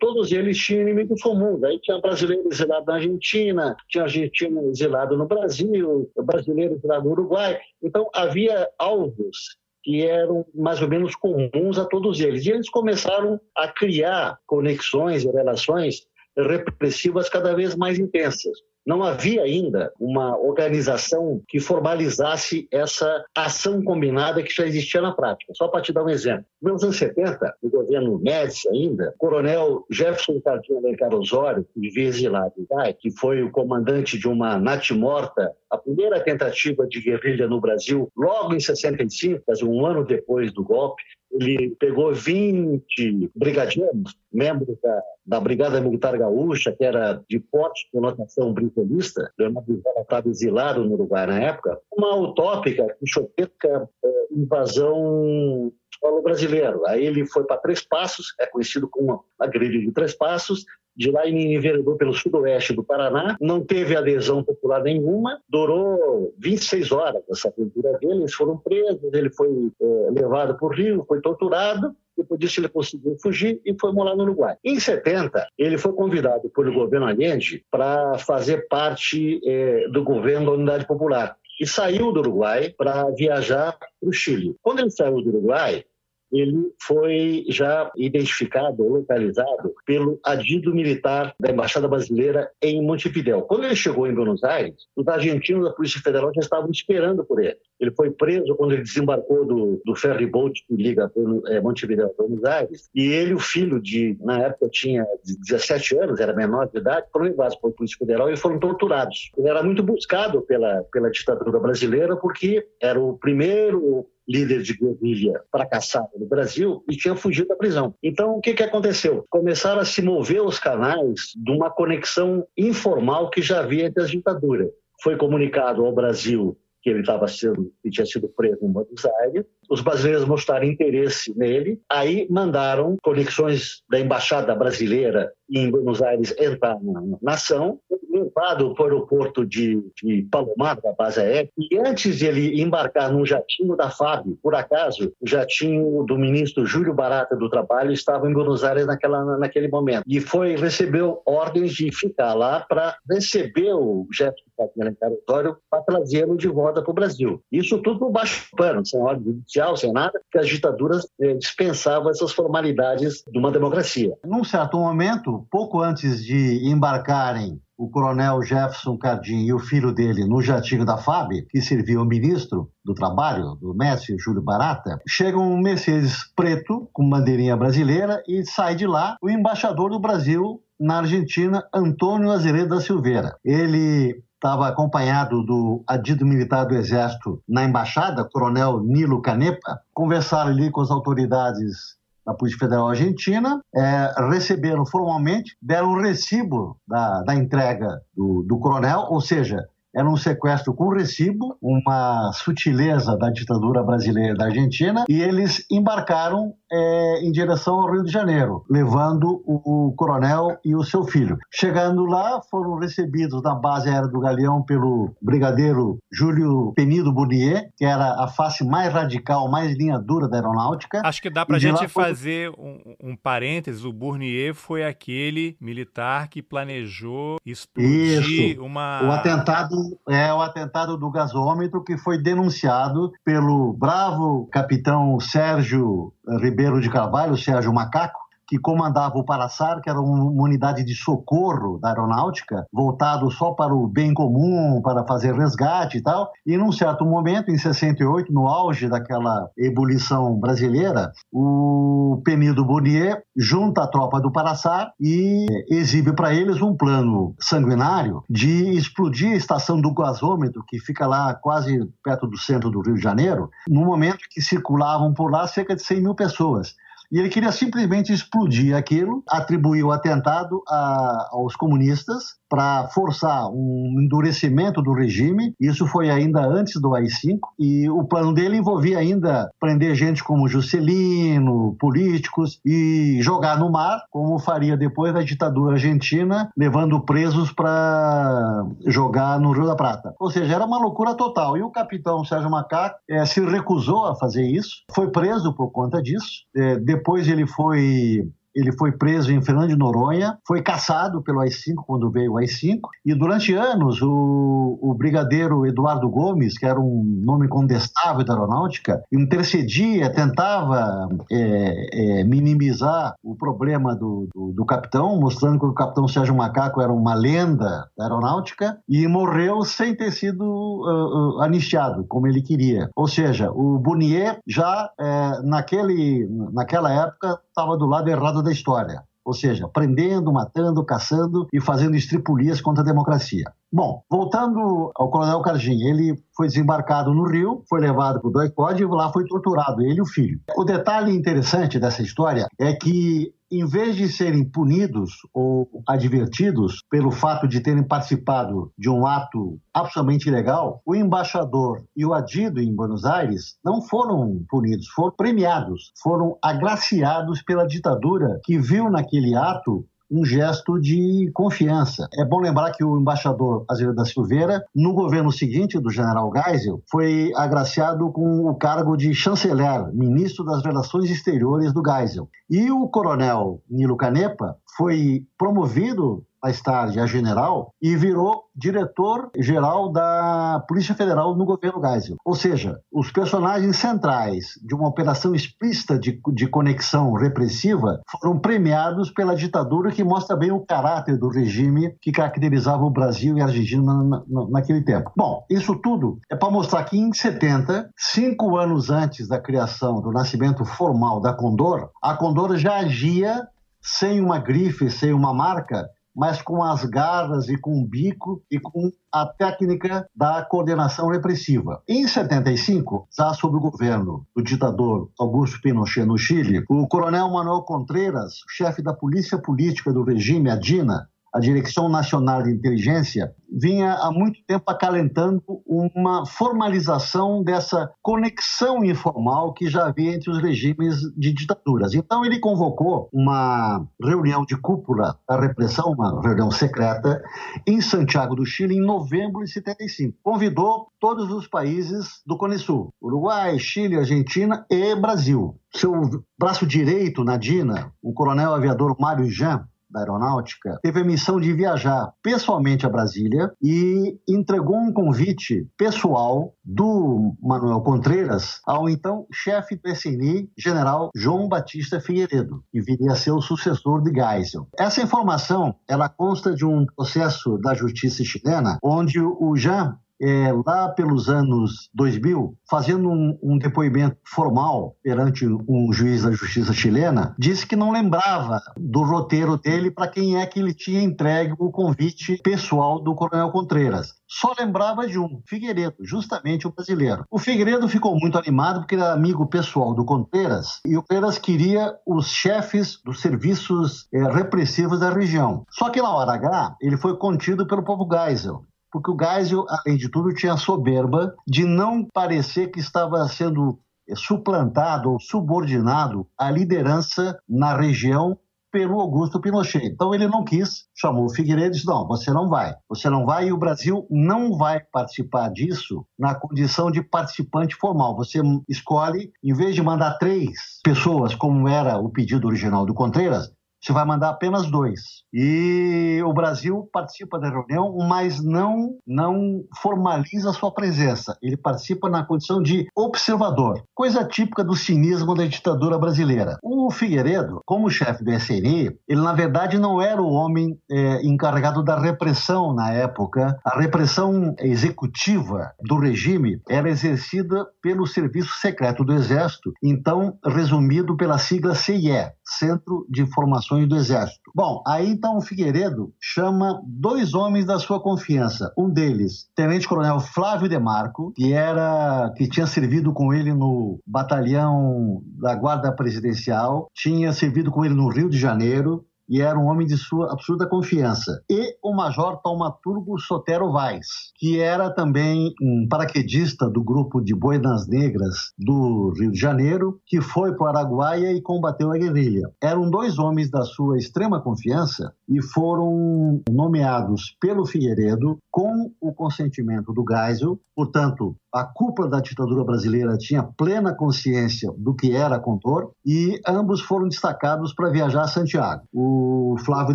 todos 0.00 0.32
eles 0.32 0.58
tinham 0.58 0.82
inimigos 0.82 1.20
comuns. 1.22 1.62
Aí 1.62 1.78
tinha 1.78 2.00
brasileiro 2.00 2.48
exilado 2.50 2.86
na 2.86 2.94
Argentina, 2.94 3.76
tinha 3.88 4.04
argentino 4.04 4.68
exilado 4.70 5.16
no 5.16 5.26
Brasil, 5.26 6.10
brasileiro 6.16 6.74
exilado 6.74 7.04
no 7.04 7.12
Uruguai. 7.12 7.60
Então, 7.82 8.10
havia 8.14 8.68
alvos 8.78 9.58
que 9.82 10.04
eram 10.04 10.44
mais 10.54 10.80
ou 10.82 10.88
menos 10.88 11.14
comuns 11.14 11.78
a 11.78 11.84
todos 11.84 12.20
eles. 12.20 12.44
E 12.44 12.50
eles 12.50 12.68
começaram 12.68 13.40
a 13.56 13.68
criar 13.68 14.38
conexões 14.46 15.24
e 15.24 15.30
relações 15.30 16.06
repressivas 16.36 17.28
cada 17.28 17.54
vez 17.54 17.74
mais 17.74 17.98
intensas. 17.98 18.56
Não 18.86 19.02
havia 19.02 19.42
ainda 19.42 19.92
uma 20.00 20.38
organização 20.38 21.42
que 21.48 21.60
formalizasse 21.60 22.66
essa 22.72 23.24
ação 23.34 23.82
combinada 23.82 24.42
que 24.42 24.54
já 24.54 24.66
existia 24.66 25.00
na 25.00 25.12
prática. 25.12 25.52
Só 25.54 25.68
para 25.68 25.82
te 25.82 25.92
dar 25.92 26.04
um 26.04 26.08
exemplo. 26.08 26.44
Nos 26.60 26.82
anos 26.82 26.96
70, 26.96 27.54
no 27.62 27.70
governo 27.70 28.18
Médici 28.18 28.68
ainda, 28.68 29.12
o 29.14 29.18
coronel 29.18 29.84
Jefferson 29.90 30.40
Cartinho 30.40 30.78
Alencar 30.78 31.14
Osório, 31.14 31.66
que 31.72 31.80
vivia 31.80 32.08
exilado 32.08 32.54
que 32.98 33.10
foi 33.10 33.42
o 33.42 33.50
comandante 33.50 34.18
de 34.18 34.28
uma 34.28 34.58
natimorta, 34.58 35.52
a 35.70 35.78
primeira 35.78 36.20
tentativa 36.20 36.86
de 36.86 37.00
guerrilha 37.00 37.46
no 37.46 37.60
Brasil, 37.60 38.10
logo 38.16 38.54
em 38.54 38.60
65, 38.60 39.42
quase 39.44 39.64
um 39.64 39.84
ano 39.84 40.04
depois 40.04 40.52
do 40.52 40.64
golpe, 40.64 41.02
ele 41.30 41.76
pegou 41.78 42.12
20 42.12 43.30
brigadeiros, 43.34 44.16
membros 44.32 44.76
da, 44.82 45.02
da 45.24 45.40
Brigada 45.40 45.80
Militar 45.80 46.16
Gaúcha, 46.18 46.72
que 46.72 46.84
era 46.84 47.22
de 47.28 47.38
forte 47.50 47.88
conotação 47.92 48.52
britanista, 48.52 49.32
Leonardo 49.38 49.82
estava 50.00 50.28
exilado 50.28 50.84
no 50.84 50.94
Uruguai 50.94 51.26
na 51.26 51.40
época, 51.40 51.78
uma 51.92 52.16
utópica, 52.16 52.86
chotesca 53.04 53.88
é, 54.04 54.26
invasão 54.32 55.72
solo 56.00 56.22
brasileiro. 56.22 56.86
Aí 56.86 57.04
ele 57.04 57.26
foi 57.26 57.44
para 57.44 57.58
Três 57.58 57.82
Passos, 57.82 58.34
é 58.40 58.46
conhecido 58.46 58.88
como 58.88 59.24
a 59.38 59.46
Grelha 59.46 59.78
de 59.80 59.92
Três 59.92 60.14
Passos, 60.14 60.64
de 60.96 61.10
lá 61.10 61.26
em 61.26 61.54
enveredou 61.54 61.96
pelo 61.96 62.12
sudoeste 62.12 62.72
do 62.72 62.84
Paraná, 62.84 63.36
não 63.40 63.64
teve 63.64 63.96
adesão 63.96 64.42
popular 64.42 64.82
nenhuma, 64.82 65.40
durou 65.48 66.34
26 66.38 66.92
horas 66.92 67.22
essa 67.30 67.48
aventura 67.48 67.98
dele, 67.98 68.20
eles 68.20 68.34
foram 68.34 68.56
presos, 68.56 69.12
ele 69.12 69.30
foi 69.30 69.70
é, 69.80 70.10
levado 70.10 70.56
para 70.56 70.66
o 70.66 70.70
Rio, 70.70 71.04
foi 71.06 71.20
torturado, 71.20 71.94
depois 72.16 72.38
disso 72.38 72.60
ele 72.60 72.68
conseguiu 72.68 73.16
fugir 73.22 73.60
e 73.64 73.74
foi 73.80 73.92
morar 73.92 74.14
no 74.14 74.24
Uruguai. 74.24 74.56
Em 74.64 74.78
70, 74.78 75.48
ele 75.56 75.78
foi 75.78 75.92
convidado 75.92 76.50
pelo 76.50 76.72
governo 76.72 77.06
Allende 77.06 77.64
para 77.70 78.18
fazer 78.18 78.68
parte 78.68 79.40
é, 79.44 79.88
do 79.88 80.04
governo 80.04 80.46
da 80.46 80.52
Unidade 80.52 80.86
Popular 80.86 81.36
e 81.60 81.66
saiu 81.66 82.10
do 82.10 82.20
Uruguai 82.20 82.74
para 82.76 83.10
viajar 83.10 83.76
para 83.78 84.08
o 84.08 84.12
Chile. 84.12 84.56
Quando 84.62 84.80
ele 84.80 84.90
saiu 84.90 85.20
do 85.22 85.28
Uruguai, 85.28 85.84
ele 86.32 86.72
foi 86.80 87.44
já 87.48 87.90
identificado, 87.96 88.86
localizado 88.86 89.74
pelo 89.84 90.18
adido 90.24 90.74
militar 90.74 91.34
da 91.38 91.50
Embaixada 91.50 91.88
Brasileira 91.88 92.50
em 92.62 92.82
Montevideo. 92.82 93.42
Quando 93.42 93.64
ele 93.64 93.76
chegou 93.76 94.06
em 94.06 94.14
Buenos 94.14 94.44
Aires, 94.44 94.86
os 94.96 95.06
argentinos 95.08 95.64
da 95.64 95.72
Polícia 95.72 96.00
Federal 96.00 96.32
já 96.34 96.40
estavam 96.40 96.70
esperando 96.70 97.24
por 97.24 97.42
ele. 97.42 97.56
Ele 97.78 97.90
foi 97.92 98.10
preso 98.10 98.54
quando 98.56 98.72
ele 98.72 98.82
desembarcou 98.82 99.44
do, 99.44 99.82
do 99.84 99.94
ferry 99.94 100.26
boat 100.26 100.64
que 100.66 100.74
liga 100.74 101.10
é, 101.46 101.60
Montevideo 101.60 102.06
a 102.06 102.22
Buenos 102.22 102.44
Aires. 102.44 102.90
E 102.94 103.08
ele, 103.08 103.34
o 103.34 103.38
filho 103.38 103.80
de, 103.80 104.16
na 104.20 104.38
época 104.40 104.68
tinha 104.68 105.06
17 105.24 105.96
anos, 105.98 106.20
era 106.20 106.34
menor 106.34 106.68
de 106.68 106.78
idade, 106.78 107.06
foram 107.12 107.26
levados 107.26 107.56
para 107.56 107.70
Polícia 107.70 107.98
Federal 107.98 108.30
e 108.30 108.36
foram 108.36 108.58
torturados. 108.58 109.30
Ele 109.36 109.48
era 109.48 109.62
muito 109.62 109.82
buscado 109.82 110.42
pela, 110.42 110.84
pela 110.92 111.10
ditadura 111.10 111.58
brasileira 111.58 112.16
porque 112.16 112.66
era 112.80 113.00
o 113.00 113.18
primeiro 113.18 114.06
líder 114.30 114.62
de 114.62 114.74
guerrilha 114.74 115.42
fracassado 115.50 116.10
no 116.16 116.26
Brasil 116.26 116.84
e 116.88 116.96
tinha 116.96 117.16
fugido 117.16 117.48
da 117.48 117.56
prisão. 117.56 117.94
Então, 118.00 118.36
o 118.36 118.40
que, 118.40 118.54
que 118.54 118.62
aconteceu? 118.62 119.24
Começaram 119.28 119.80
a 119.80 119.84
se 119.84 120.00
mover 120.00 120.40
os 120.42 120.58
canais 120.58 121.32
de 121.36 121.50
uma 121.50 121.68
conexão 121.68 122.46
informal 122.56 123.28
que 123.28 123.42
já 123.42 123.58
havia 123.58 123.86
entre 123.86 124.04
as 124.04 124.10
ditaduras. 124.10 124.70
Foi 125.02 125.16
comunicado 125.16 125.84
ao 125.84 125.92
Brasil 125.92 126.56
que 126.82 126.88
ele 126.88 127.00
estava 127.00 127.28
sendo, 127.28 127.70
que 127.82 127.90
tinha 127.90 128.06
sido 128.06 128.28
preso 128.28 128.58
em 128.62 128.72
Buenos 128.72 129.04
Aires. 129.20 129.44
Os 129.68 129.80
brasileiros 129.82 130.24
mostraram 130.24 130.66
interesse 130.66 131.36
nele, 131.36 131.80
aí 131.90 132.26
mandaram 132.30 132.96
conexões 133.02 133.82
da 133.90 134.00
embaixada 134.00 134.54
brasileira 134.54 135.30
em 135.50 135.70
Buenos 135.70 136.00
Aires 136.00 136.34
entrar 136.38 136.78
na 136.82 137.02
nação, 137.20 137.78
levado 138.10 138.74
para 138.74 138.82
o 138.82 138.86
aeroporto 138.86 139.46
de, 139.46 139.82
de 140.02 140.26
Palomar, 140.30 140.80
da 140.80 140.92
base 140.92 141.20
aérea, 141.20 141.50
e 141.56 141.78
antes 141.78 142.18
de 142.18 142.26
ele 142.26 142.60
embarcar 142.60 143.12
num 143.12 143.24
jatinho 143.24 143.76
da 143.76 143.90
FAB, 143.90 144.36
por 144.42 144.54
acaso, 144.54 145.12
o 145.20 145.26
jatinho 145.26 146.04
do 146.04 146.18
ministro 146.18 146.66
Júlio 146.66 146.92
Barata 146.92 147.36
do 147.36 147.48
Trabalho 147.48 147.92
estava 147.92 148.28
em 148.28 148.32
Buenos 148.32 148.64
Aires 148.64 148.86
naquela, 148.86 149.38
naquele 149.38 149.68
momento. 149.68 150.02
E 150.06 150.20
foi, 150.20 150.56
recebeu 150.56 151.22
ordens 151.24 151.72
de 151.72 151.90
ficar 151.94 152.34
lá 152.34 152.64
para 152.68 152.96
receber 153.08 153.72
o 153.74 154.06
Jefferson 154.12 154.49
Catarina 154.60 154.96
Osório 155.26 155.56
para 155.70 155.82
trazê-lo 155.82 156.36
de 156.36 156.48
volta 156.48 156.82
para 156.82 156.90
o 156.90 156.94
Brasil. 156.94 157.42
Isso 157.50 157.78
tudo 157.78 157.98
por 157.98 158.10
baixo 158.10 158.48
pano, 158.56 158.84
sem 158.84 159.00
ordem 159.00 159.24
judicial, 159.24 159.76
sem 159.76 159.92
nada, 159.92 160.20
porque 160.20 160.38
as 160.38 160.48
ditaduras 160.48 161.06
eh, 161.20 161.34
dispensavam 161.34 162.10
essas 162.10 162.32
formalidades 162.32 163.24
de 163.26 163.38
uma 163.38 163.50
democracia. 163.50 164.16
Num 164.24 164.44
certo 164.44 164.78
momento, 164.78 165.46
pouco 165.50 165.80
antes 165.80 166.24
de 166.24 166.68
embarcarem 166.68 167.60
o 167.80 167.88
coronel 167.88 168.42
Jefferson 168.42 168.98
Cardim 168.98 169.46
e 169.46 169.54
o 169.54 169.58
filho 169.58 169.90
dele 169.90 170.26
no 170.26 170.42
jatinho 170.42 170.84
da 170.84 170.98
FAB, 170.98 171.46
que 171.48 171.62
servia 171.62 171.98
o 171.98 172.04
ministro 172.04 172.70
do 172.84 172.92
Trabalho, 172.92 173.54
do 173.54 173.74
Mestre 173.74 174.18
Júlio 174.18 174.42
Barata, 174.42 174.98
chega 175.08 175.38
um 175.38 175.58
Mercedes 175.58 176.30
preto 176.36 176.90
com 176.92 177.08
bandeirinha 177.08 177.56
brasileira 177.56 178.22
e 178.28 178.44
sai 178.44 178.74
de 178.74 178.86
lá 178.86 179.16
o 179.22 179.30
embaixador 179.30 179.90
do 179.90 179.98
Brasil 179.98 180.62
na 180.78 180.98
Argentina, 180.98 181.66
Antônio 181.72 182.30
Azeredo 182.30 182.74
da 182.74 182.82
Silveira. 182.82 183.38
Ele 183.42 184.22
estava 184.40 184.66
acompanhado 184.68 185.44
do 185.44 185.84
adido 185.86 186.24
militar 186.24 186.64
do 186.64 186.74
Exército 186.74 187.42
na 187.46 187.62
embaixada, 187.62 188.24
coronel 188.24 188.80
Nilo 188.80 189.20
Canepa, 189.20 189.82
conversaram 189.92 190.50
ali 190.50 190.70
com 190.70 190.80
as 190.80 190.90
autoridades 190.90 191.98
da 192.24 192.32
Polícia 192.32 192.58
Federal 192.58 192.88
Argentina, 192.88 193.60
é, 193.74 194.14
receberam 194.30 194.86
formalmente, 194.86 195.56
deram 195.60 195.92
o 195.92 196.00
recibo 196.00 196.76
da, 196.88 197.22
da 197.22 197.34
entrega 197.34 198.00
do, 198.16 198.42
do 198.42 198.58
coronel, 198.58 199.06
ou 199.10 199.20
seja, 199.20 199.66
era 199.94 200.08
um 200.08 200.16
sequestro 200.16 200.74
com 200.74 200.88
recibo, 200.88 201.56
uma 201.60 202.32
sutileza 202.32 203.16
da 203.16 203.30
ditadura 203.30 203.82
brasileira 203.82 204.34
da 204.34 204.46
Argentina, 204.46 205.04
e 205.08 205.20
eles 205.20 205.64
embarcaram 205.70 206.54
é, 206.72 207.20
em 207.22 207.32
direção 207.32 207.80
ao 207.80 207.90
Rio 207.90 208.04
de 208.04 208.12
Janeiro, 208.12 208.64
levando 208.70 209.42
o, 209.44 209.88
o, 209.88 209.92
coronel 209.94 210.56
e 210.64 210.74
o 210.74 210.84
seu 210.84 211.04
filho. 211.04 211.36
Chegando 211.52 212.04
lá, 212.04 212.40
foram 212.50 212.78
recebidos 212.78 213.42
na 213.42 213.54
base 213.54 213.88
aérea 213.88 214.08
do 214.08 214.20
Galeão 214.20 214.62
pelo 214.62 215.12
brigadeiro 215.20 215.98
Júlio 216.12 216.72
Penido 216.76 217.12
Bournier, 217.12 217.70
que 217.76 217.84
era 217.84 218.22
a 218.22 218.28
face 218.28 218.64
mais 218.64 218.92
radical, 218.92 219.50
mais 219.50 219.76
linha 219.76 219.98
dura 219.98 220.28
da 220.28 220.36
aeronáutica. 220.36 221.02
Acho 221.04 221.20
que 221.20 221.30
dá 221.30 221.44
para 221.44 221.56
a 221.56 221.58
gente 221.58 221.88
fazer 221.88 222.50
um, 222.50 222.94
um 223.02 223.16
parênteses. 223.16 223.84
O 223.84 223.92
Bournier 223.92 224.54
foi 224.54 224.84
aquele 224.84 225.56
militar 225.60 226.28
que 226.28 226.40
planejou 226.40 227.38
explodir 227.44 228.52
Isso. 228.52 228.62
uma... 228.62 229.02
O 229.02 229.10
atentado 229.10 229.79
é 230.08 230.32
o 230.32 230.40
atentado 230.40 230.96
do 230.96 231.10
gasômetro 231.10 231.82
que 231.82 231.96
foi 231.96 232.18
denunciado 232.18 233.12
pelo 233.24 233.72
bravo 233.72 234.48
capitão 234.52 235.18
Sérgio 235.20 236.12
Ribeiro 236.40 236.80
de 236.80 236.90
Carvalho, 236.90 237.36
Sérgio 237.36 237.72
Macaco, 237.72 238.20
que 238.50 238.58
comandava 238.58 239.16
o 239.16 239.24
Paraçar, 239.24 239.80
que 239.80 239.88
era 239.88 240.00
uma 240.00 240.42
unidade 240.42 240.82
de 240.82 240.92
socorro 240.92 241.78
da 241.78 241.90
aeronáutica, 241.90 242.66
voltado 242.72 243.30
só 243.30 243.52
para 243.52 243.72
o 243.72 243.86
bem 243.86 244.12
comum, 244.12 244.82
para 244.82 245.06
fazer 245.06 245.32
resgate 245.32 245.98
e 245.98 246.02
tal. 246.02 246.32
E 246.44 246.56
num 246.56 246.72
certo 246.72 247.04
momento, 247.04 247.52
em 247.52 247.56
68, 247.56 248.32
no 248.32 248.48
auge 248.48 248.88
daquela 248.88 249.48
ebulição 249.56 250.34
brasileira, 250.40 251.12
o 251.32 252.20
Penido 252.24 252.64
Bournier 252.64 253.22
junta 253.36 253.84
a 253.84 253.86
tropa 253.86 254.20
do 254.20 254.32
Paraçar 254.32 254.90
e 255.00 255.46
exibe 255.70 256.12
para 256.12 256.34
eles 256.34 256.60
um 256.60 256.76
plano 256.76 257.36
sanguinário 257.38 258.24
de 258.28 258.76
explodir 258.76 259.30
a 259.30 259.36
estação 259.36 259.80
do 259.80 259.94
gasômetro, 259.94 260.64
que 260.66 260.80
fica 260.80 261.06
lá 261.06 261.34
quase 261.34 261.88
perto 262.02 262.26
do 262.26 262.36
centro 262.36 262.68
do 262.68 262.80
Rio 262.80 262.96
de 262.96 263.00
Janeiro, 263.00 263.48
no 263.68 263.84
momento 263.84 264.26
que 264.28 264.42
circulavam 264.42 265.14
por 265.14 265.30
lá 265.30 265.46
cerca 265.46 265.76
de 265.76 265.82
100 265.84 266.00
mil 266.00 266.16
pessoas. 266.16 266.74
E 267.10 267.18
ele 267.18 267.28
queria 267.28 267.50
simplesmente 267.50 268.12
explodir 268.12 268.76
aquilo, 268.76 269.22
atribuir 269.28 269.82
o 269.82 269.90
atentado 269.90 270.62
a, 270.68 271.28
aos 271.32 271.56
comunistas 271.56 272.39
para 272.50 272.88
forçar 272.88 273.48
um 273.48 274.00
endurecimento 274.00 274.82
do 274.82 274.92
regime. 274.92 275.54
Isso 275.60 275.86
foi 275.86 276.10
ainda 276.10 276.44
antes 276.44 276.80
do 276.80 276.94
AI-5 276.94 277.38
e 277.56 277.88
o 277.88 278.02
plano 278.04 278.34
dele 278.34 278.56
envolvia 278.56 278.98
ainda 278.98 279.48
prender 279.60 279.94
gente 279.94 280.24
como 280.24 280.48
Juscelino, 280.48 281.76
políticos 281.78 282.58
e 282.66 283.18
jogar 283.22 283.56
no 283.58 283.70
mar, 283.70 284.02
como 284.10 284.38
faria 284.40 284.76
depois 284.76 285.14
da 285.14 285.22
ditadura 285.22 285.74
argentina, 285.74 286.50
levando 286.56 287.00
presos 287.00 287.52
para 287.52 288.66
jogar 288.84 289.38
no 289.38 289.52
Rio 289.52 289.66
da 289.66 289.76
Prata. 289.76 290.12
Ou 290.18 290.30
seja, 290.30 290.56
era 290.56 290.66
uma 290.66 290.78
loucura 290.78 291.14
total. 291.14 291.56
E 291.56 291.62
o 291.62 291.70
capitão 291.70 292.24
Sérgio 292.24 292.50
Macaco 292.50 292.98
é, 293.08 293.24
se 293.24 293.40
recusou 293.40 294.06
a 294.06 294.16
fazer 294.16 294.44
isso, 294.44 294.82
foi 294.92 295.08
preso 295.10 295.54
por 295.54 295.70
conta 295.70 296.02
disso. 296.02 296.44
É, 296.56 296.76
depois 296.76 297.28
ele 297.28 297.46
foi 297.46 298.28
ele 298.60 298.72
foi 298.72 298.92
preso 298.92 299.32
em 299.32 299.42
Fernando 299.42 299.68
de 299.68 299.76
Noronha, 299.76 300.38
foi 300.46 300.62
caçado 300.62 301.22
pelo 301.22 301.40
AI-5 301.40 301.74
quando 301.86 302.10
veio 302.10 302.32
o 302.32 302.38
AI-5, 302.38 302.80
e 303.04 303.14
durante 303.14 303.54
anos 303.54 304.00
o, 304.02 304.78
o 304.80 304.94
brigadeiro 304.94 305.66
Eduardo 305.66 306.08
Gomes, 306.08 306.58
que 306.58 306.66
era 306.66 306.78
um 306.78 307.02
nome 307.24 307.48
condestável 307.48 308.24
da 308.24 308.34
aeronáutica, 308.34 309.02
intercedia, 309.12 310.12
tentava 310.12 311.08
é, 311.30 312.20
é, 312.20 312.24
minimizar 312.24 313.14
o 313.22 313.34
problema 313.34 313.94
do, 313.94 314.28
do, 314.34 314.52
do, 314.52 314.64
capitão, 314.64 315.18
mostrando 315.18 315.58
que 315.58 315.66
o 315.66 315.72
capitão 315.72 316.06
Sérgio 316.06 316.34
Macaco 316.34 316.80
era 316.80 316.92
uma 316.92 317.14
lenda 317.14 317.88
da 317.96 318.04
aeronáutica, 318.04 318.78
e 318.88 319.06
morreu 319.06 319.62
sem 319.64 319.94
ter 319.94 320.12
sido 320.12 320.44
uh, 320.44 321.38
uh, 321.38 321.42
anistiado, 321.42 322.04
como 322.08 322.26
ele 322.26 322.42
queria. 322.42 322.90
Ou 322.94 323.08
seja, 323.08 323.50
o 323.50 323.78
Bunier 323.78 324.38
já 324.46 324.90
é, 324.98 325.42
naquele, 325.42 326.28
naquela 326.52 326.92
época 326.92 327.40
estava 327.48 327.76
do 327.76 327.86
lado 327.86 328.08
errado 328.08 328.42
da 328.42 328.49
história. 328.52 329.02
Ou 329.24 329.34
seja, 329.34 329.68
prendendo, 329.68 330.32
matando, 330.32 330.84
caçando 330.84 331.46
e 331.52 331.60
fazendo 331.60 331.94
estripulias 331.94 332.60
contra 332.60 332.82
a 332.82 332.86
democracia. 332.86 333.52
Bom, 333.72 334.02
voltando 334.10 334.90
ao 334.96 335.10
Coronel 335.10 335.42
Cargin, 335.42 335.80
ele 335.82 336.20
foi 336.36 336.48
desembarcado 336.48 337.14
no 337.14 337.24
Rio, 337.24 337.62
foi 337.68 337.80
levado 337.80 338.20
para 338.20 338.28
o 338.28 338.32
Doicode 338.32 338.82
e 338.82 338.86
lá 338.86 339.12
foi 339.12 339.24
torturado, 339.24 339.80
ele 339.82 339.98
e 339.98 340.02
o 340.02 340.06
filho. 340.06 340.40
O 340.56 340.64
detalhe 340.64 341.14
interessante 341.14 341.78
dessa 341.78 342.02
história 342.02 342.48
é 342.58 342.72
que 342.72 343.32
em 343.50 343.66
vez 343.66 343.96
de 343.96 344.08
serem 344.08 344.44
punidos 344.44 345.12
ou 345.34 345.68
advertidos 345.88 346.82
pelo 346.88 347.10
fato 347.10 347.48
de 347.48 347.60
terem 347.60 347.82
participado 347.82 348.72
de 348.78 348.88
um 348.88 349.04
ato 349.04 349.58
absolutamente 349.74 350.28
ilegal, 350.28 350.80
o 350.86 350.94
embaixador 350.94 351.82
e 351.96 352.06
o 352.06 352.14
adido 352.14 352.60
em 352.60 352.74
Buenos 352.74 353.04
Aires 353.04 353.56
não 353.64 353.82
foram 353.82 354.44
punidos, 354.48 354.88
foram 354.88 355.12
premiados, 355.16 355.92
foram 356.00 356.38
agraciados 356.42 357.42
pela 357.42 357.66
ditadura 357.66 358.40
que 358.44 358.56
viu 358.56 358.88
naquele 358.88 359.34
ato 359.34 359.84
um 360.10 360.24
gesto 360.24 360.80
de 360.80 361.30
confiança. 361.32 362.08
É 362.14 362.24
bom 362.24 362.40
lembrar 362.40 362.72
que 362.72 362.84
o 362.84 362.98
embaixador 362.98 363.64
Azevedo 363.68 363.94
da 363.94 364.04
Silveira, 364.04 364.64
no 364.74 364.92
governo 364.92 365.30
seguinte 365.30 365.78
do 365.78 365.90
general 365.90 366.30
Geisel, 366.34 366.82
foi 366.90 367.32
agraciado 367.36 368.10
com 368.10 368.48
o 368.48 368.54
cargo 368.54 368.96
de 368.96 369.14
chanceler, 369.14 369.92
ministro 369.92 370.44
das 370.44 370.64
Relações 370.64 371.10
Exteriores 371.10 371.72
do 371.72 371.82
Geisel. 371.84 372.28
E 372.48 372.70
o 372.70 372.88
coronel 372.88 373.62
Nilo 373.70 373.96
Canepa 373.96 374.56
foi 374.76 375.22
promovido 375.38 376.24
mais 376.42 376.60
tarde 376.60 377.00
a 377.00 377.06
general 377.06 377.72
e 377.80 377.96
virou 377.96 378.44
diretor-geral 378.54 379.90
da 379.92 380.64
Polícia 380.68 380.94
Federal 380.94 381.36
no 381.36 381.44
governo 381.44 381.80
Geisel. 381.80 382.16
Ou 382.24 382.34
seja, 382.34 382.78
os 382.92 383.10
personagens 383.10 383.76
centrais 383.76 384.54
de 384.62 384.74
uma 384.74 384.88
operação 384.88 385.34
explícita 385.34 385.98
de, 385.98 386.20
de 386.34 386.46
conexão 386.46 387.12
repressiva 387.12 388.00
foram 388.10 388.38
premiados 388.38 389.10
pela 389.10 389.34
ditadura 389.34 389.90
que 389.90 390.04
mostra 390.04 390.36
bem 390.36 390.50
o 390.50 390.64
caráter 390.64 391.18
do 391.18 391.28
regime 391.28 391.94
que 392.00 392.12
caracterizava 392.12 392.84
o 392.84 392.90
Brasil 392.90 393.36
e 393.36 393.40
a 393.40 393.44
Argentina 393.44 393.82
na, 393.82 394.22
na, 394.26 394.48
naquele 394.50 394.82
tempo. 394.82 395.12
Bom, 395.16 395.44
isso 395.48 395.74
tudo 395.76 396.18
é 396.30 396.36
para 396.36 396.50
mostrar 396.50 396.84
que 396.84 396.98
em 396.98 397.12
70, 397.12 397.90
cinco 397.96 398.56
anos 398.56 398.90
antes 398.90 399.28
da 399.28 399.38
criação, 399.38 400.00
do 400.00 400.10
nascimento 400.10 400.64
formal 400.64 401.20
da 401.20 401.32
Condor, 401.32 401.90
a 402.02 402.14
Condor 402.14 402.56
já 402.56 402.78
agia 402.78 403.46
sem 403.82 404.20
uma 404.20 404.38
grife, 404.38 404.90
sem 404.90 405.12
uma 405.12 405.32
marca, 405.32 405.88
mas 406.14 406.42
com 406.42 406.62
as 406.62 406.84
garras 406.84 407.48
e 407.48 407.56
com 407.56 407.80
o 407.80 407.86
bico 407.86 408.42
e 408.50 408.58
com 408.58 408.90
a 409.12 409.26
técnica 409.26 410.06
da 410.14 410.44
coordenação 410.44 411.08
repressiva. 411.08 411.82
Em 411.88 412.06
75, 412.06 413.08
já 413.16 413.32
sob 413.34 413.56
o 413.56 413.60
governo 413.60 414.26
do 414.34 414.42
ditador 414.42 415.10
Augusto 415.18 415.60
Pinochet 415.60 416.04
no 416.04 416.18
Chile, 416.18 416.64
o 416.68 416.86
coronel 416.86 417.30
Manuel 417.30 417.62
Contreras, 417.62 418.34
chefe 418.48 418.82
da 418.82 418.92
polícia 418.92 419.38
política 419.38 419.92
do 419.92 420.04
regime, 420.04 420.50
a 420.50 420.56
DINA, 420.56 421.08
a 421.32 421.38
Direção 421.38 421.88
Nacional 421.88 422.42
de 422.42 422.50
Inteligência 422.50 423.32
vinha 423.50 423.94
há 423.94 424.10
muito 424.12 424.38
tempo 424.46 424.64
acalentando 424.68 425.42
uma 425.66 426.24
formalização 426.24 427.42
dessa 427.42 427.90
conexão 428.02 428.84
informal 428.84 429.52
que 429.52 429.68
já 429.68 429.86
havia 429.86 430.14
entre 430.14 430.30
os 430.30 430.40
regimes 430.40 431.00
de 431.16 431.32
ditaduras. 431.32 431.94
Então 431.94 432.24
ele 432.24 432.38
convocou 432.38 433.08
uma 433.12 433.84
reunião 434.02 434.44
de 434.44 434.56
cúpula 434.56 435.18
da 435.28 435.40
repressão, 435.40 435.92
uma 435.92 436.20
reunião 436.22 436.50
secreta, 436.50 437.22
em 437.66 437.80
Santiago 437.80 438.34
do 438.34 438.46
Chile 438.46 438.76
em 438.76 438.84
novembro 438.84 439.44
de 439.44 439.52
75. 439.52 440.16
Convidou 440.22 440.88
todos 441.00 441.30
os 441.30 441.48
países 441.48 442.20
do 442.26 442.36
Cone 442.36 442.58
Sul, 442.58 442.92
Uruguai, 443.02 443.58
Chile, 443.58 443.96
Argentina 443.96 444.64
e 444.70 444.94
Brasil. 444.94 445.56
Seu 445.74 445.92
braço 446.38 446.66
direito 446.66 447.22
na 447.22 447.36
DINA, 447.36 447.92
o 448.02 448.12
coronel 448.12 448.52
aviador 448.54 448.96
Mário 448.98 449.30
Jean, 449.30 449.64
da 449.90 450.00
Aeronáutica, 450.00 450.78
teve 450.82 451.00
a 451.00 451.04
missão 451.04 451.40
de 451.40 451.52
viajar 451.52 452.12
pessoalmente 452.22 452.86
a 452.86 452.90
Brasília 452.90 453.52
e 453.62 454.18
entregou 454.28 454.76
um 454.76 454.92
convite 454.92 455.68
pessoal 455.76 456.54
do 456.64 457.34
Manuel 457.42 457.80
Contreiras 457.80 458.60
ao 458.66 458.88
então 458.88 459.26
chefe 459.32 459.76
do 459.76 459.90
SNI, 459.90 460.50
general 460.56 461.10
João 461.14 461.48
Batista 461.48 462.00
Figueiredo, 462.00 462.62
que 462.70 462.80
viria 462.80 463.12
a 463.12 463.16
ser 463.16 463.32
o 463.32 463.40
sucessor 463.40 464.02
de 464.02 464.12
Geisel. 464.12 464.68
Essa 464.78 465.02
informação, 465.02 465.74
ela 465.88 466.08
consta 466.08 466.54
de 466.54 466.64
um 466.64 466.86
processo 466.86 467.58
da 467.58 467.74
justiça 467.74 468.22
chilena, 468.24 468.78
onde 468.82 469.20
o 469.20 469.56
Jean 469.56 469.98
é, 470.20 470.52
lá 470.66 470.88
pelos 470.90 471.28
anos 471.28 471.88
2000, 471.94 472.54
fazendo 472.68 473.08
um, 473.08 473.38
um, 473.42 473.58
depoimento 473.58 474.16
formal 474.24 474.96
perante 475.02 475.46
um 475.46 475.92
juiz 475.92 476.22
da 476.22 476.32
justiça 476.32 476.72
chilena, 476.72 477.34
disse 477.38 477.66
que 477.66 477.76
não 477.76 477.90
lembrava 477.90 478.60
do 478.76 479.02
roteiro 479.02 479.56
dele 479.56 479.90
para 479.90 480.08
quem 480.08 480.36
é 480.36 480.46
que 480.46 480.60
ele 480.60 480.74
tinha 480.74 481.02
entregue 481.02 481.54
o 481.58 481.70
convite 481.70 482.38
pessoal 482.42 483.02
do 483.02 483.14
Coronel 483.14 483.50
Contreiras. 483.50 484.14
Só 484.28 484.52
lembrava 484.58 485.08
de 485.08 485.18
um, 485.18 485.40
Figueiredo, 485.44 485.96
justamente 486.02 486.66
o 486.66 486.72
brasileiro. 486.72 487.24
O 487.30 487.38
Figueiredo 487.38 487.88
ficou 487.88 488.16
muito 488.16 488.38
animado 488.38 488.80
porque 488.80 488.94
era 488.94 489.12
amigo 489.12 489.46
pessoal 489.46 489.92
do 489.92 490.04
Contreiras 490.04 490.80
e 490.86 490.96
o 490.96 491.00
Contreiras 491.00 491.38
queria 491.38 491.94
os 492.06 492.28
chefes 492.28 493.00
dos 493.04 493.20
serviços 493.20 494.06
é, 494.12 494.22
repressivos 494.32 495.00
da 495.00 495.10
região. 495.10 495.64
Só 495.70 495.90
que 495.90 496.00
na 496.00 496.10
hora 496.10 496.34
H, 496.34 496.76
ele 496.80 496.96
foi 496.96 497.16
contido 497.16 497.66
pelo 497.66 497.82
povo 497.82 498.08
Geisel 498.08 498.64
porque 498.90 499.10
o 499.10 499.16
Geisel, 499.18 499.64
além 499.68 499.96
de 499.96 500.08
tudo, 500.08 500.34
tinha 500.34 500.54
a 500.54 500.58
soberba 500.58 501.34
de 501.46 501.64
não 501.64 502.04
parecer 502.12 502.70
que 502.70 502.80
estava 502.80 503.26
sendo 503.28 503.78
suplantado 504.14 505.12
ou 505.12 505.20
subordinado 505.20 506.26
à 506.38 506.50
liderança 506.50 507.38
na 507.48 507.76
região 507.76 508.38
pelo 508.72 509.00
Augusto 509.00 509.40
Pinochet. 509.40 509.84
Então 509.84 510.14
ele 510.14 510.28
não 510.28 510.44
quis, 510.44 510.86
chamou 510.94 511.26
o 511.26 511.34
Figueiredo 511.34 511.68
e 511.68 511.70
disse: 511.72 511.86
não, 511.86 512.06
você 512.06 512.32
não 512.32 512.48
vai. 512.48 512.74
Você 512.88 513.10
não 513.10 513.26
vai 513.26 513.48
e 513.48 513.52
o 513.52 513.58
Brasil 513.58 514.06
não 514.10 514.56
vai 514.56 514.80
participar 514.80 515.48
disso 515.50 516.06
na 516.18 516.34
condição 516.34 516.90
de 516.90 517.02
participante 517.02 517.74
formal. 517.76 518.16
Você 518.16 518.40
escolhe, 518.68 519.32
em 519.42 519.52
vez 519.52 519.74
de 519.74 519.82
mandar 519.82 520.18
três 520.18 520.80
pessoas, 520.84 521.34
como 521.34 521.68
era 521.68 521.98
o 521.98 522.10
pedido 522.10 522.46
original 522.46 522.86
do 522.86 522.94
Contreiras, 522.94 523.50
você 523.80 523.92
vai 523.92 524.04
mandar 524.04 524.30
apenas 524.30 524.70
dois. 524.70 525.00
E 525.32 526.20
o 526.24 526.32
Brasil 526.32 526.88
participa 526.92 527.38
da 527.38 527.48
reunião, 527.48 527.96
mas 528.08 528.42
não, 528.42 528.96
não 529.06 529.62
formaliza 529.80 530.52
sua 530.52 530.72
presença. 530.72 531.36
Ele 531.42 531.56
participa 531.56 532.08
na 532.08 532.24
condição 532.24 532.62
de 532.62 532.86
observador, 532.96 533.82
coisa 533.94 534.24
típica 534.24 534.62
do 534.62 534.74
cinismo 534.74 535.34
da 535.34 535.46
ditadura 535.46 535.98
brasileira. 535.98 536.58
O 536.62 536.90
Figueiredo, 536.90 537.60
como 537.64 537.90
chefe 537.90 538.24
do 538.24 538.32
SNI, 538.32 538.90
ele 539.08 539.20
na 539.20 539.32
verdade 539.32 539.78
não 539.78 540.00
era 540.00 540.20
o 540.20 540.32
homem 540.32 540.76
é, 540.90 541.24
encarregado 541.26 541.82
da 541.82 541.98
repressão 541.98 542.74
na 542.74 542.92
época. 542.92 543.56
A 543.64 543.78
repressão 543.78 544.54
executiva 544.58 545.72
do 545.86 545.96
regime 545.96 546.60
era 546.68 546.90
exercida 546.90 547.66
pelo 547.82 548.06
Serviço 548.06 548.58
Secreto 548.60 549.04
do 549.04 549.12
Exército, 549.12 549.72
então 549.82 550.34
resumido 550.44 551.16
pela 551.16 551.38
sigla 551.38 551.74
CIE, 551.74 552.10
Centro 552.50 553.06
de 553.08 553.22
Informações 553.22 553.88
do 553.88 553.96
Exército. 553.96 554.50
Bom, 554.54 554.82
aí 554.86 555.08
então 555.10 555.36
o 555.36 555.40
Figueiredo 555.40 556.12
chama 556.20 556.80
dois 556.84 557.34
homens 557.34 557.64
da 557.64 557.78
sua 557.78 558.00
confiança. 558.00 558.72
Um 558.76 558.88
deles, 558.88 559.48
Tenente 559.54 559.88
Coronel 559.88 560.20
Flávio 560.20 560.68
Demarco, 560.68 561.32
que 561.34 561.52
era 561.52 562.32
que 562.36 562.48
tinha 562.48 562.66
servido 562.66 563.12
com 563.12 563.32
ele 563.32 563.52
no 563.52 564.00
batalhão 564.06 565.22
da 565.38 565.54
Guarda 565.54 565.92
Presidencial, 565.92 566.88
tinha 566.94 567.32
servido 567.32 567.70
com 567.70 567.84
ele 567.84 567.94
no 567.94 568.08
Rio 568.08 568.28
de 568.28 568.38
Janeiro, 568.38 569.04
e 569.30 569.40
era 569.40 569.56
um 569.56 569.66
homem 569.66 569.86
de 569.86 569.96
sua 569.96 570.32
absoluta 570.32 570.66
confiança. 570.66 571.40
E 571.48 571.76
o 571.82 571.94
major 571.94 572.42
taumaturgo 572.42 573.16
Sotero 573.18 573.70
Vaz, 573.70 574.06
que 574.36 574.58
era 574.58 574.90
também 574.90 575.54
um 575.62 575.86
paraquedista 575.88 576.68
do 576.68 576.82
grupo 576.82 577.20
de 577.20 577.32
Boinas 577.34 577.86
Negras 577.86 578.52
do 578.58 579.12
Rio 579.16 579.30
de 579.30 579.38
Janeiro, 579.38 580.00
que 580.04 580.20
foi 580.20 580.56
para 580.56 580.64
o 580.64 580.66
Araguaia 580.66 581.32
e 581.32 581.40
combateu 581.40 581.92
a 581.92 581.96
guerrilha. 581.96 582.50
Eram 582.60 582.90
dois 582.90 583.18
homens 583.18 583.48
da 583.48 583.62
sua 583.62 583.96
extrema 583.96 584.40
confiança 584.40 585.12
e 585.28 585.40
foram 585.40 586.42
nomeados 586.50 587.36
pelo 587.40 587.64
Figueiredo 587.64 588.38
com 588.50 588.90
o 589.00 589.12
consentimento 589.14 589.92
do 589.92 590.04
Geisel, 590.08 590.58
portanto, 590.74 591.36
a 591.54 591.64
cúpula 591.64 592.08
da 592.08 592.20
ditadura 592.20 592.64
brasileira 592.64 593.16
tinha 593.16 593.42
plena 593.42 593.94
consciência 593.94 594.72
do 594.76 594.94
que 594.94 595.14
era 595.14 595.38
Condor 595.38 595.90
e 596.04 596.40
ambos 596.46 596.80
foram 596.80 597.08
destacados 597.08 597.74
para 597.74 597.90
viajar 597.90 598.22
a 598.22 598.28
Santiago. 598.28 598.82
O 598.92 599.19
Flávio 599.64 599.94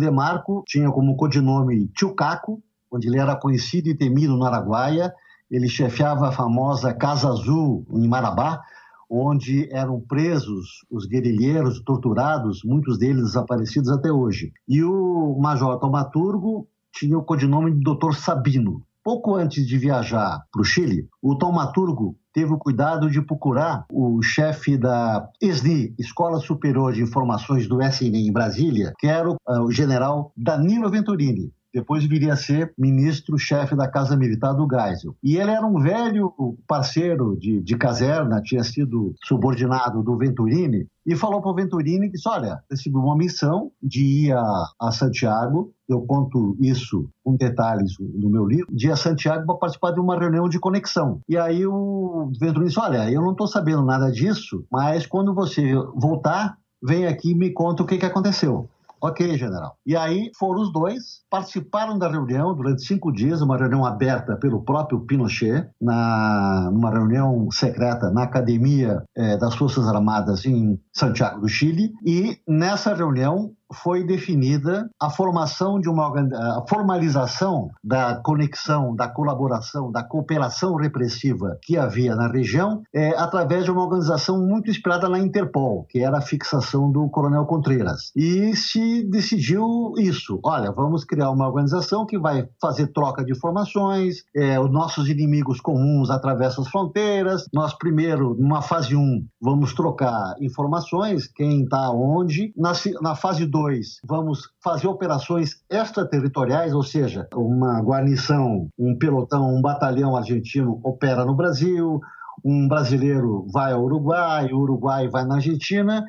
Demarco 0.00 0.62
tinha 0.66 0.90
como 0.90 1.16
codinome 1.16 1.88
Tio 1.88 2.14
Caco, 2.14 2.62
onde 2.90 3.08
ele 3.08 3.18
era 3.18 3.36
conhecido 3.36 3.88
e 3.88 3.96
temido 3.96 4.36
no 4.36 4.44
Araguaia. 4.44 5.12
Ele 5.50 5.68
chefiava 5.68 6.28
a 6.28 6.32
famosa 6.32 6.94
Casa 6.94 7.28
Azul 7.28 7.86
em 7.90 8.06
Marabá, 8.06 8.60
onde 9.08 9.68
eram 9.72 10.00
presos 10.00 10.84
os 10.90 11.06
guerrilheiros 11.06 11.80
torturados, 11.82 12.62
muitos 12.64 12.98
deles 12.98 13.24
desaparecidos 13.24 13.90
até 13.90 14.10
hoje. 14.10 14.52
E 14.68 14.82
o 14.82 15.38
Major 15.40 15.78
Tomaturgo 15.78 16.68
tinha 16.92 17.18
o 17.18 17.24
codinome 17.24 17.72
de 17.72 17.80
Dr. 17.80 18.14
Sabino. 18.14 18.85
Pouco 19.06 19.36
antes 19.36 19.64
de 19.64 19.78
viajar 19.78 20.42
para 20.50 20.60
o 20.60 20.64
Chile, 20.64 21.08
o 21.22 21.38
taumaturgo 21.38 22.18
teve 22.34 22.52
o 22.52 22.58
cuidado 22.58 23.08
de 23.08 23.22
procurar 23.22 23.86
o 23.88 24.20
chefe 24.20 24.76
da 24.76 25.30
ESNI, 25.40 25.94
Escola 25.96 26.40
Superior 26.40 26.92
de 26.92 27.04
Informações 27.04 27.68
do 27.68 27.80
SNI 27.80 28.26
em 28.26 28.32
Brasília, 28.32 28.92
que 28.98 29.06
era 29.06 29.30
o, 29.30 29.36
uh, 29.48 29.62
o 29.62 29.70
general 29.70 30.32
Danilo 30.36 30.90
Venturini. 30.90 31.52
Depois 31.76 32.02
viria 32.06 32.32
a 32.32 32.36
ser 32.36 32.72
ministro-chefe 32.78 33.76
da 33.76 33.86
Casa 33.86 34.16
Militar 34.16 34.54
do 34.54 34.66
Geisel. 34.66 35.14
E 35.22 35.36
ele 35.36 35.50
era 35.50 35.66
um 35.66 35.78
velho 35.78 36.32
parceiro 36.66 37.36
de, 37.38 37.60
de 37.60 37.76
caserna, 37.76 38.40
tinha 38.40 38.64
sido 38.64 39.14
subordinado 39.22 40.02
do 40.02 40.16
Venturini, 40.16 40.86
e 41.04 41.14
falou 41.14 41.42
para 41.42 41.50
o 41.50 41.54
Venturini 41.54 42.10
que 42.10 42.16
olha, 42.26 42.62
recebi 42.70 42.96
uma 42.96 43.14
missão 43.14 43.70
de 43.82 44.02
ir 44.02 44.32
a, 44.32 44.64
a 44.80 44.90
Santiago, 44.90 45.70
eu 45.86 46.00
conto 46.00 46.56
isso 46.58 47.10
com 47.22 47.36
detalhes 47.36 47.92
no 48.00 48.30
meu 48.30 48.46
livro, 48.46 48.74
de 48.74 48.86
ir 48.86 48.92
a 48.92 48.96
Santiago 48.96 49.44
para 49.44 49.56
participar 49.56 49.90
de 49.90 50.00
uma 50.00 50.18
reunião 50.18 50.48
de 50.48 50.58
conexão. 50.58 51.20
E 51.28 51.36
aí 51.36 51.66
o 51.66 52.32
Venturini 52.40 52.68
disse, 52.68 52.80
olha, 52.80 53.10
eu 53.10 53.20
não 53.20 53.32
estou 53.32 53.46
sabendo 53.46 53.84
nada 53.84 54.10
disso, 54.10 54.64
mas 54.72 55.06
quando 55.06 55.34
você 55.34 55.74
voltar, 55.94 56.56
vem 56.82 57.06
aqui 57.06 57.32
e 57.32 57.34
me 57.34 57.50
conta 57.50 57.82
o 57.82 57.86
que, 57.86 57.98
que 57.98 58.06
aconteceu. 58.06 58.66
Ok, 59.00 59.36
general. 59.36 59.76
E 59.86 59.94
aí 59.96 60.30
foram 60.38 60.62
os 60.62 60.72
dois, 60.72 61.22
participaram 61.30 61.98
da 61.98 62.08
reunião 62.08 62.54
durante 62.54 62.82
cinco 62.82 63.12
dias, 63.12 63.42
uma 63.42 63.56
reunião 63.56 63.84
aberta 63.84 64.36
pelo 64.36 64.62
próprio 64.62 65.00
Pinochet, 65.00 65.68
na, 65.80 66.70
numa 66.72 66.90
reunião 66.90 67.50
secreta 67.50 68.10
na 68.10 68.22
Academia 68.22 69.02
eh, 69.16 69.36
das 69.36 69.54
Forças 69.54 69.86
Armadas 69.86 70.44
em 70.46 70.80
Santiago 70.92 71.40
do 71.40 71.48
Chile. 71.48 71.92
E 72.04 72.38
nessa 72.48 72.94
reunião 72.94 73.52
foi 73.72 74.04
definida 74.04 74.88
a 75.00 75.10
formação 75.10 75.80
de 75.80 75.88
uma 75.88 76.06
a 76.06 76.64
formalização 76.68 77.70
da 77.82 78.20
conexão, 78.22 78.94
da 78.94 79.08
colaboração, 79.08 79.90
da 79.90 80.02
cooperação 80.02 80.76
repressiva 80.76 81.58
que 81.62 81.76
havia 81.76 82.14
na 82.14 82.28
região 82.28 82.82
é, 82.94 83.10
através 83.16 83.64
de 83.64 83.70
uma 83.70 83.82
organização 83.82 84.40
muito 84.40 84.70
inspirada 84.70 85.08
na 85.08 85.18
Interpol, 85.18 85.84
que 85.88 86.00
era 86.00 86.18
a 86.18 86.22
fixação 86.22 86.90
do 86.90 87.08
Coronel 87.08 87.44
Contreras. 87.46 88.12
E 88.14 88.54
se 88.54 89.02
decidiu 89.04 89.94
isso. 89.98 90.38
Olha, 90.44 90.70
vamos 90.70 91.04
criar 91.04 91.30
uma 91.30 91.46
organização 91.46 92.06
que 92.06 92.18
vai 92.18 92.48
fazer 92.60 92.88
troca 92.88 93.24
de 93.24 93.32
informações, 93.32 94.24
é, 94.34 94.58
os 94.60 94.70
nossos 94.70 95.08
inimigos 95.08 95.60
comuns 95.60 96.10
atravessam 96.10 96.62
as 96.62 96.70
fronteiras. 96.70 97.46
Nós 97.52 97.74
primeiro, 97.74 98.34
numa 98.38 98.62
fase 98.62 98.94
1, 98.94 99.26
vamos 99.40 99.74
trocar 99.74 100.34
informações, 100.40 101.26
quem 101.26 101.64
está 101.64 101.90
onde. 101.90 102.52
Na, 102.56 102.72
na 103.00 103.14
fase 103.14 103.46
2, 103.46 103.55
2, 103.56 104.00
vamos 104.04 104.50
fazer 104.62 104.86
operações 104.86 105.62
extraterritoriais, 105.70 106.74
ou 106.74 106.82
seja, 106.82 107.26
uma 107.34 107.80
guarnição, 107.80 108.68
um 108.78 108.98
pelotão, 108.98 109.54
um 109.54 109.62
batalhão 109.62 110.14
argentino 110.14 110.78
opera 110.84 111.24
no 111.24 111.34
Brasil, 111.34 111.98
um 112.44 112.68
brasileiro 112.68 113.46
vai 113.50 113.72
ao 113.72 113.82
Uruguai, 113.82 114.52
o 114.52 114.58
Uruguai 114.58 115.08
vai 115.08 115.24
na 115.24 115.36
Argentina 115.36 116.04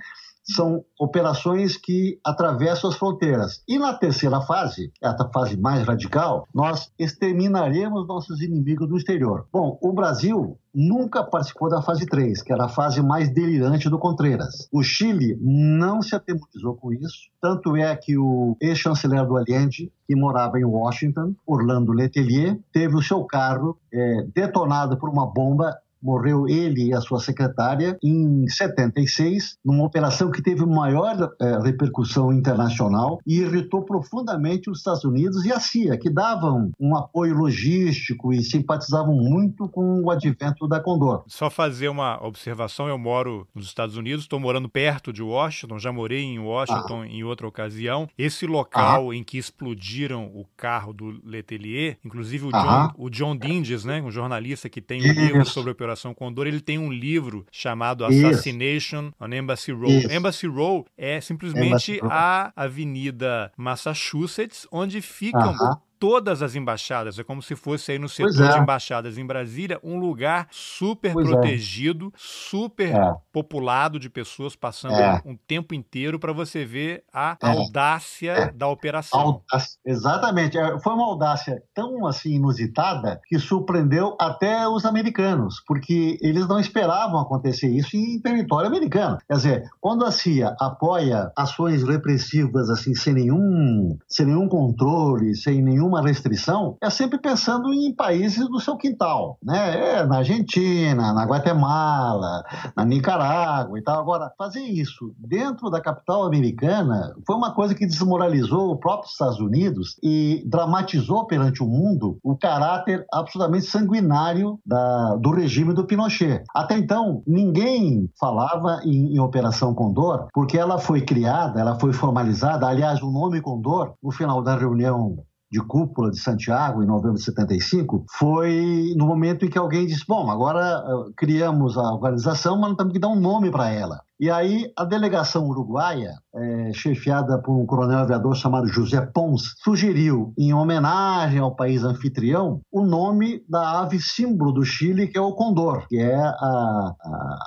são 0.50 0.84
operações 1.00 1.78
que 1.78 2.20
atravessam 2.26 2.90
as 2.90 2.96
fronteiras. 2.96 3.62
E 3.68 3.78
na 3.78 3.94
terceira 3.94 4.42
fase, 4.42 4.92
a 5.02 5.16
fase 5.30 5.58
mais 5.58 5.86
radical, 5.86 6.48
nós 6.54 6.92
exterminaremos 6.98 8.08
nossos 8.08 8.42
inimigos 8.42 8.90
no 8.90 8.98
exterior. 8.98 9.46
Bom, 9.52 9.78
o 9.82 9.94
Brasil 9.94 10.58
nunca 10.74 11.24
participou 11.24 11.70
da 11.70 11.82
fase 11.82 12.06
3, 12.06 12.42
que 12.44 12.54
era 12.54 12.66
a 12.66 12.70
fase 12.70 13.02
mais 13.02 13.30
delirante 13.34 13.90
do 13.90 13.98
Contreras. 13.98 14.68
O 14.72 14.84
Chile 14.84 15.38
não 15.42 16.02
se 16.02 16.16
atemorizou 16.16 16.76
com 16.76 16.94
isso, 16.94 17.30
tanto 17.42 17.76
é 17.76 17.96
que 17.96 18.18
o 18.18 18.56
ex-chanceler 18.62 19.26
do 19.26 19.38
Allende, 19.38 19.92
que 20.06 20.16
morava 20.16 20.60
em 20.60 20.66
Washington, 20.66 21.34
Orlando 21.46 21.92
Letelier, 21.92 22.60
teve 22.72 22.96
o 22.96 23.02
seu 23.02 23.24
carro 23.24 23.78
é, 23.92 24.28
detonado 24.34 24.98
por 24.98 25.10
uma 25.10 25.26
bomba 25.26 25.76
morreu 26.02 26.48
ele 26.48 26.88
e 26.88 26.94
a 26.94 27.02
sua 27.02 27.20
secretária 27.20 27.98
em 28.04 28.48
76, 28.48 29.58
numa 29.64 29.86
operação 29.86 30.32
que 30.32 30.42
teve 30.42 30.66
maior 30.66 31.30
é, 31.42 31.60
repercussão 31.60 32.32
internacional 32.32 33.20
e 33.26 33.40
irritou 33.40 33.84
profundamente 33.84 34.70
os 34.70 34.80
Estados 34.80 35.04
Unidos 35.04 35.46
e 35.46 35.52
a 35.52 35.60
CIA, 35.60 35.98
que 35.98 36.10
davam 36.10 36.72
um 36.80 36.96
apoio 36.96 37.36
logístico 37.36 38.34
e 38.34 38.44
simpatizavam 38.44 39.16
muito 39.16 39.68
com 39.70 40.02
o 40.04 40.12
advento 40.12 40.68
da 40.68 40.80
Condor. 40.80 41.24
Só 41.28 41.50
fazer 41.50 41.90
uma 41.90 42.24
observação, 42.24 42.88
eu 42.88 42.98
moro 42.98 43.48
nos 43.54 43.66
Estados 43.66 43.98
Unidos, 43.98 44.24
estou 44.24 44.40
morando 44.40 44.70
perto 44.70 45.12
de 45.12 45.24
Washington, 45.24 45.80
já 45.80 45.92
morei 45.92 46.22
em 46.22 46.40
Washington 46.40 47.02
ah. 47.02 47.08
em 47.08 47.24
outra 47.24 47.48
ocasião. 47.48 48.08
Esse 48.18 48.46
local 48.46 49.12
ah. 49.12 49.16
em 49.16 49.24
que 49.24 49.38
explodiram 49.38 50.26
o 50.26 50.46
carro 50.56 50.94
do 50.94 51.20
Letelier, 51.24 51.98
inclusive 52.04 52.46
o 52.46 52.52
John, 52.52 52.92
o 52.98 53.10
John 53.10 53.36
Dinges, 53.36 53.84
né, 53.84 54.02
um 54.02 54.12
jornalista 54.12 54.70
que 54.70 54.82
tem 54.82 55.02
um 55.02 55.14
livro 55.14 55.46
sobre 55.46 55.72
a 55.72 55.76
Operação 55.88 56.14
Condor, 56.14 56.48
ele 56.48 56.60
tem 56.60 56.78
um 56.78 56.92
livro 56.92 57.46
chamado 57.50 58.04
Assassination 58.04 59.12
on 59.20 59.34
Embassy 59.34 59.72
Row. 59.72 59.90
Isso. 59.90 60.12
Embassy 60.12 60.48
Row 60.48 60.86
é 60.98 61.22
simplesmente 61.22 62.00
a 62.04 62.52
Avenida 62.56 63.52
Massachusetts, 63.56 64.68
onde 64.70 65.02
ficam 65.02 65.54
uh 65.54 65.58
-huh 65.58 65.87
todas 66.00 66.42
as 66.42 66.56
embaixadas. 66.56 67.20
É 67.20 67.24
como 67.24 67.42
se 67.42 67.56
fosse 67.56 67.92
aí 67.92 68.00
no 68.00 68.10
setor 68.10 68.46
é. 68.46 68.54
de 68.54 68.60
embaixadas 68.60 69.18
em 69.18 69.26
Brasília 69.26 69.80
um 69.84 70.00
lugar 70.00 70.48
super 70.52 71.14
pois 71.14 71.28
é. 71.28 71.32
protegido, 71.32 72.08
é. 72.08 72.12
super 72.18 72.96
é. 72.96 73.16
populado 73.32 74.00
de 74.00 74.10
pessoas 74.10 74.56
passando 74.56 74.96
é. 74.96 75.22
um 75.26 75.36
tempo 75.36 75.74
inteiro 75.74 76.20
para 76.20 76.34
você 76.34 76.66
ver 76.66 77.04
a 77.14 77.38
é. 77.42 77.48
audácia 77.48 78.52
da 78.56 78.68
operação. 78.68 79.20
Audácia. 79.20 79.78
Exatamente. 79.86 80.58
Foi 80.84 80.94
uma 80.94 81.06
audácia 81.06 81.62
tão 81.74 82.06
assim 82.06 82.36
inusitada 82.36 83.20
que 83.28 83.40
surpreendeu 83.40 84.16
até 84.20 84.68
os 84.68 84.86
americanos, 84.86 85.62
porque 85.68 86.18
eles 86.22 86.48
não 86.48 86.60
esperavam 86.60 87.20
acontecer 87.20 87.68
isso 87.68 87.96
em 87.96 88.20
território 88.20 88.68
americano. 88.68 89.18
Quer 89.28 89.36
dizer, 89.36 89.70
quando 89.80 90.06
a 90.06 90.12
CIA 90.12 90.56
apoia 90.60 91.32
ações 91.36 91.84
repressivas 91.84 92.70
assim 92.70 92.94
sem 92.96 93.14
nenhum, 93.14 93.98
sem 94.08 94.26
nenhum 94.26 94.48
controle, 94.48 95.36
sem 95.36 95.62
nenhum 95.62 95.87
nenhuma 95.88 96.02
restrição, 96.02 96.78
é 96.82 96.90
sempre 96.90 97.18
pensando 97.18 97.74
em 97.74 97.96
países 97.96 98.48
do 98.50 98.60
seu 98.60 98.76
quintal, 98.76 99.38
né? 99.42 99.98
É, 99.98 100.06
na 100.06 100.18
Argentina, 100.18 101.14
na 101.14 101.24
Guatemala, 101.24 102.44
na 102.76 102.86
Nicarágua 102.86 103.80
e 103.80 103.82
tal. 103.82 104.00
Agora, 104.00 104.32
fazer 104.38 104.60
isso 104.60 105.14
dentro 105.18 105.70
da 105.70 105.82
capital 105.82 106.24
americana 106.24 107.16
foi 107.26 107.36
uma 107.36 107.54
coisa 107.54 107.74
que 107.74 107.86
desmoralizou 107.86 108.72
o 108.72 108.78
próprio 108.78 109.10
Estados 109.10 109.40
Unidos 109.40 109.98
e 110.04 110.44
dramatizou 110.46 111.26
perante 111.26 111.64
o 111.64 111.68
mundo 111.68 112.18
o 112.24 112.36
caráter 112.36 113.06
absolutamente 113.12 113.66
sanguinário 113.66 114.60
da, 114.66 115.16
do 115.16 115.32
regime 115.32 115.74
do 115.74 115.86
Pinochet. 115.86 116.44
Até 116.54 116.78
então, 116.78 117.24
ninguém 117.26 118.10
falava 118.20 118.82
em, 118.84 119.16
em 119.16 119.20
Operação 119.20 119.74
Condor, 119.74 120.28
porque 120.34 120.58
ela 120.58 120.78
foi 120.78 121.02
criada, 121.02 121.60
ela 121.60 121.80
foi 121.80 121.94
formalizada. 121.94 122.68
Aliás, 122.68 123.02
o 123.02 123.10
nome 123.10 123.42
Condor, 123.42 123.94
no 124.04 124.12
final 124.12 124.42
da 124.42 124.56
reunião 124.56 125.24
de 125.52 125.60
cúpula 125.62 126.12
de 126.12 126.20
Santiago, 126.20 126.84
em 126.84 126.88
novembro 126.88 127.18
de 127.18 127.24
75, 127.24 128.06
foi 128.10 128.94
no 128.98 129.06
momento 129.06 129.46
em 129.46 129.50
que 129.50 129.58
alguém 129.58 129.86
disse: 129.86 130.06
Bom, 130.08 130.30
agora 130.30 130.84
uh, 130.86 131.14
criamos 131.16 131.78
a 131.78 131.94
organização, 131.94 132.60
mas 132.60 132.76
temos 132.76 132.94
que 132.94 133.00
dar 133.00 133.10
um 133.10 133.20
nome 133.20 133.50
para 133.50 133.70
ela. 133.70 134.02
E 134.20 134.32
aí 134.32 134.72
a 134.76 134.84
delegação 134.84 135.48
uruguaia, 135.48 136.14
é, 136.34 136.72
chefiada 136.74 137.38
por 137.40 137.56
um 137.56 137.66
coronel 137.68 138.00
aviador 138.00 138.36
chamado 138.36 138.68
José 138.68 139.00
Pons, 139.02 139.54
sugeriu, 139.64 140.34
em 140.38 140.54
homenagem 140.54 141.40
ao 141.40 141.56
país 141.56 141.84
anfitrião, 141.84 142.62
o 142.72 142.84
nome 142.84 143.44
da 143.48 143.82
ave 143.82 144.00
símbolo 144.00 144.52
do 144.52 144.66
Chile, 144.66 145.08
que 145.08 145.18
é 145.18 145.22
o 145.22 145.34
condor, 145.34 145.86
que 145.88 145.98
é 145.98 146.16
a, 146.16 146.30
a, 146.32 146.96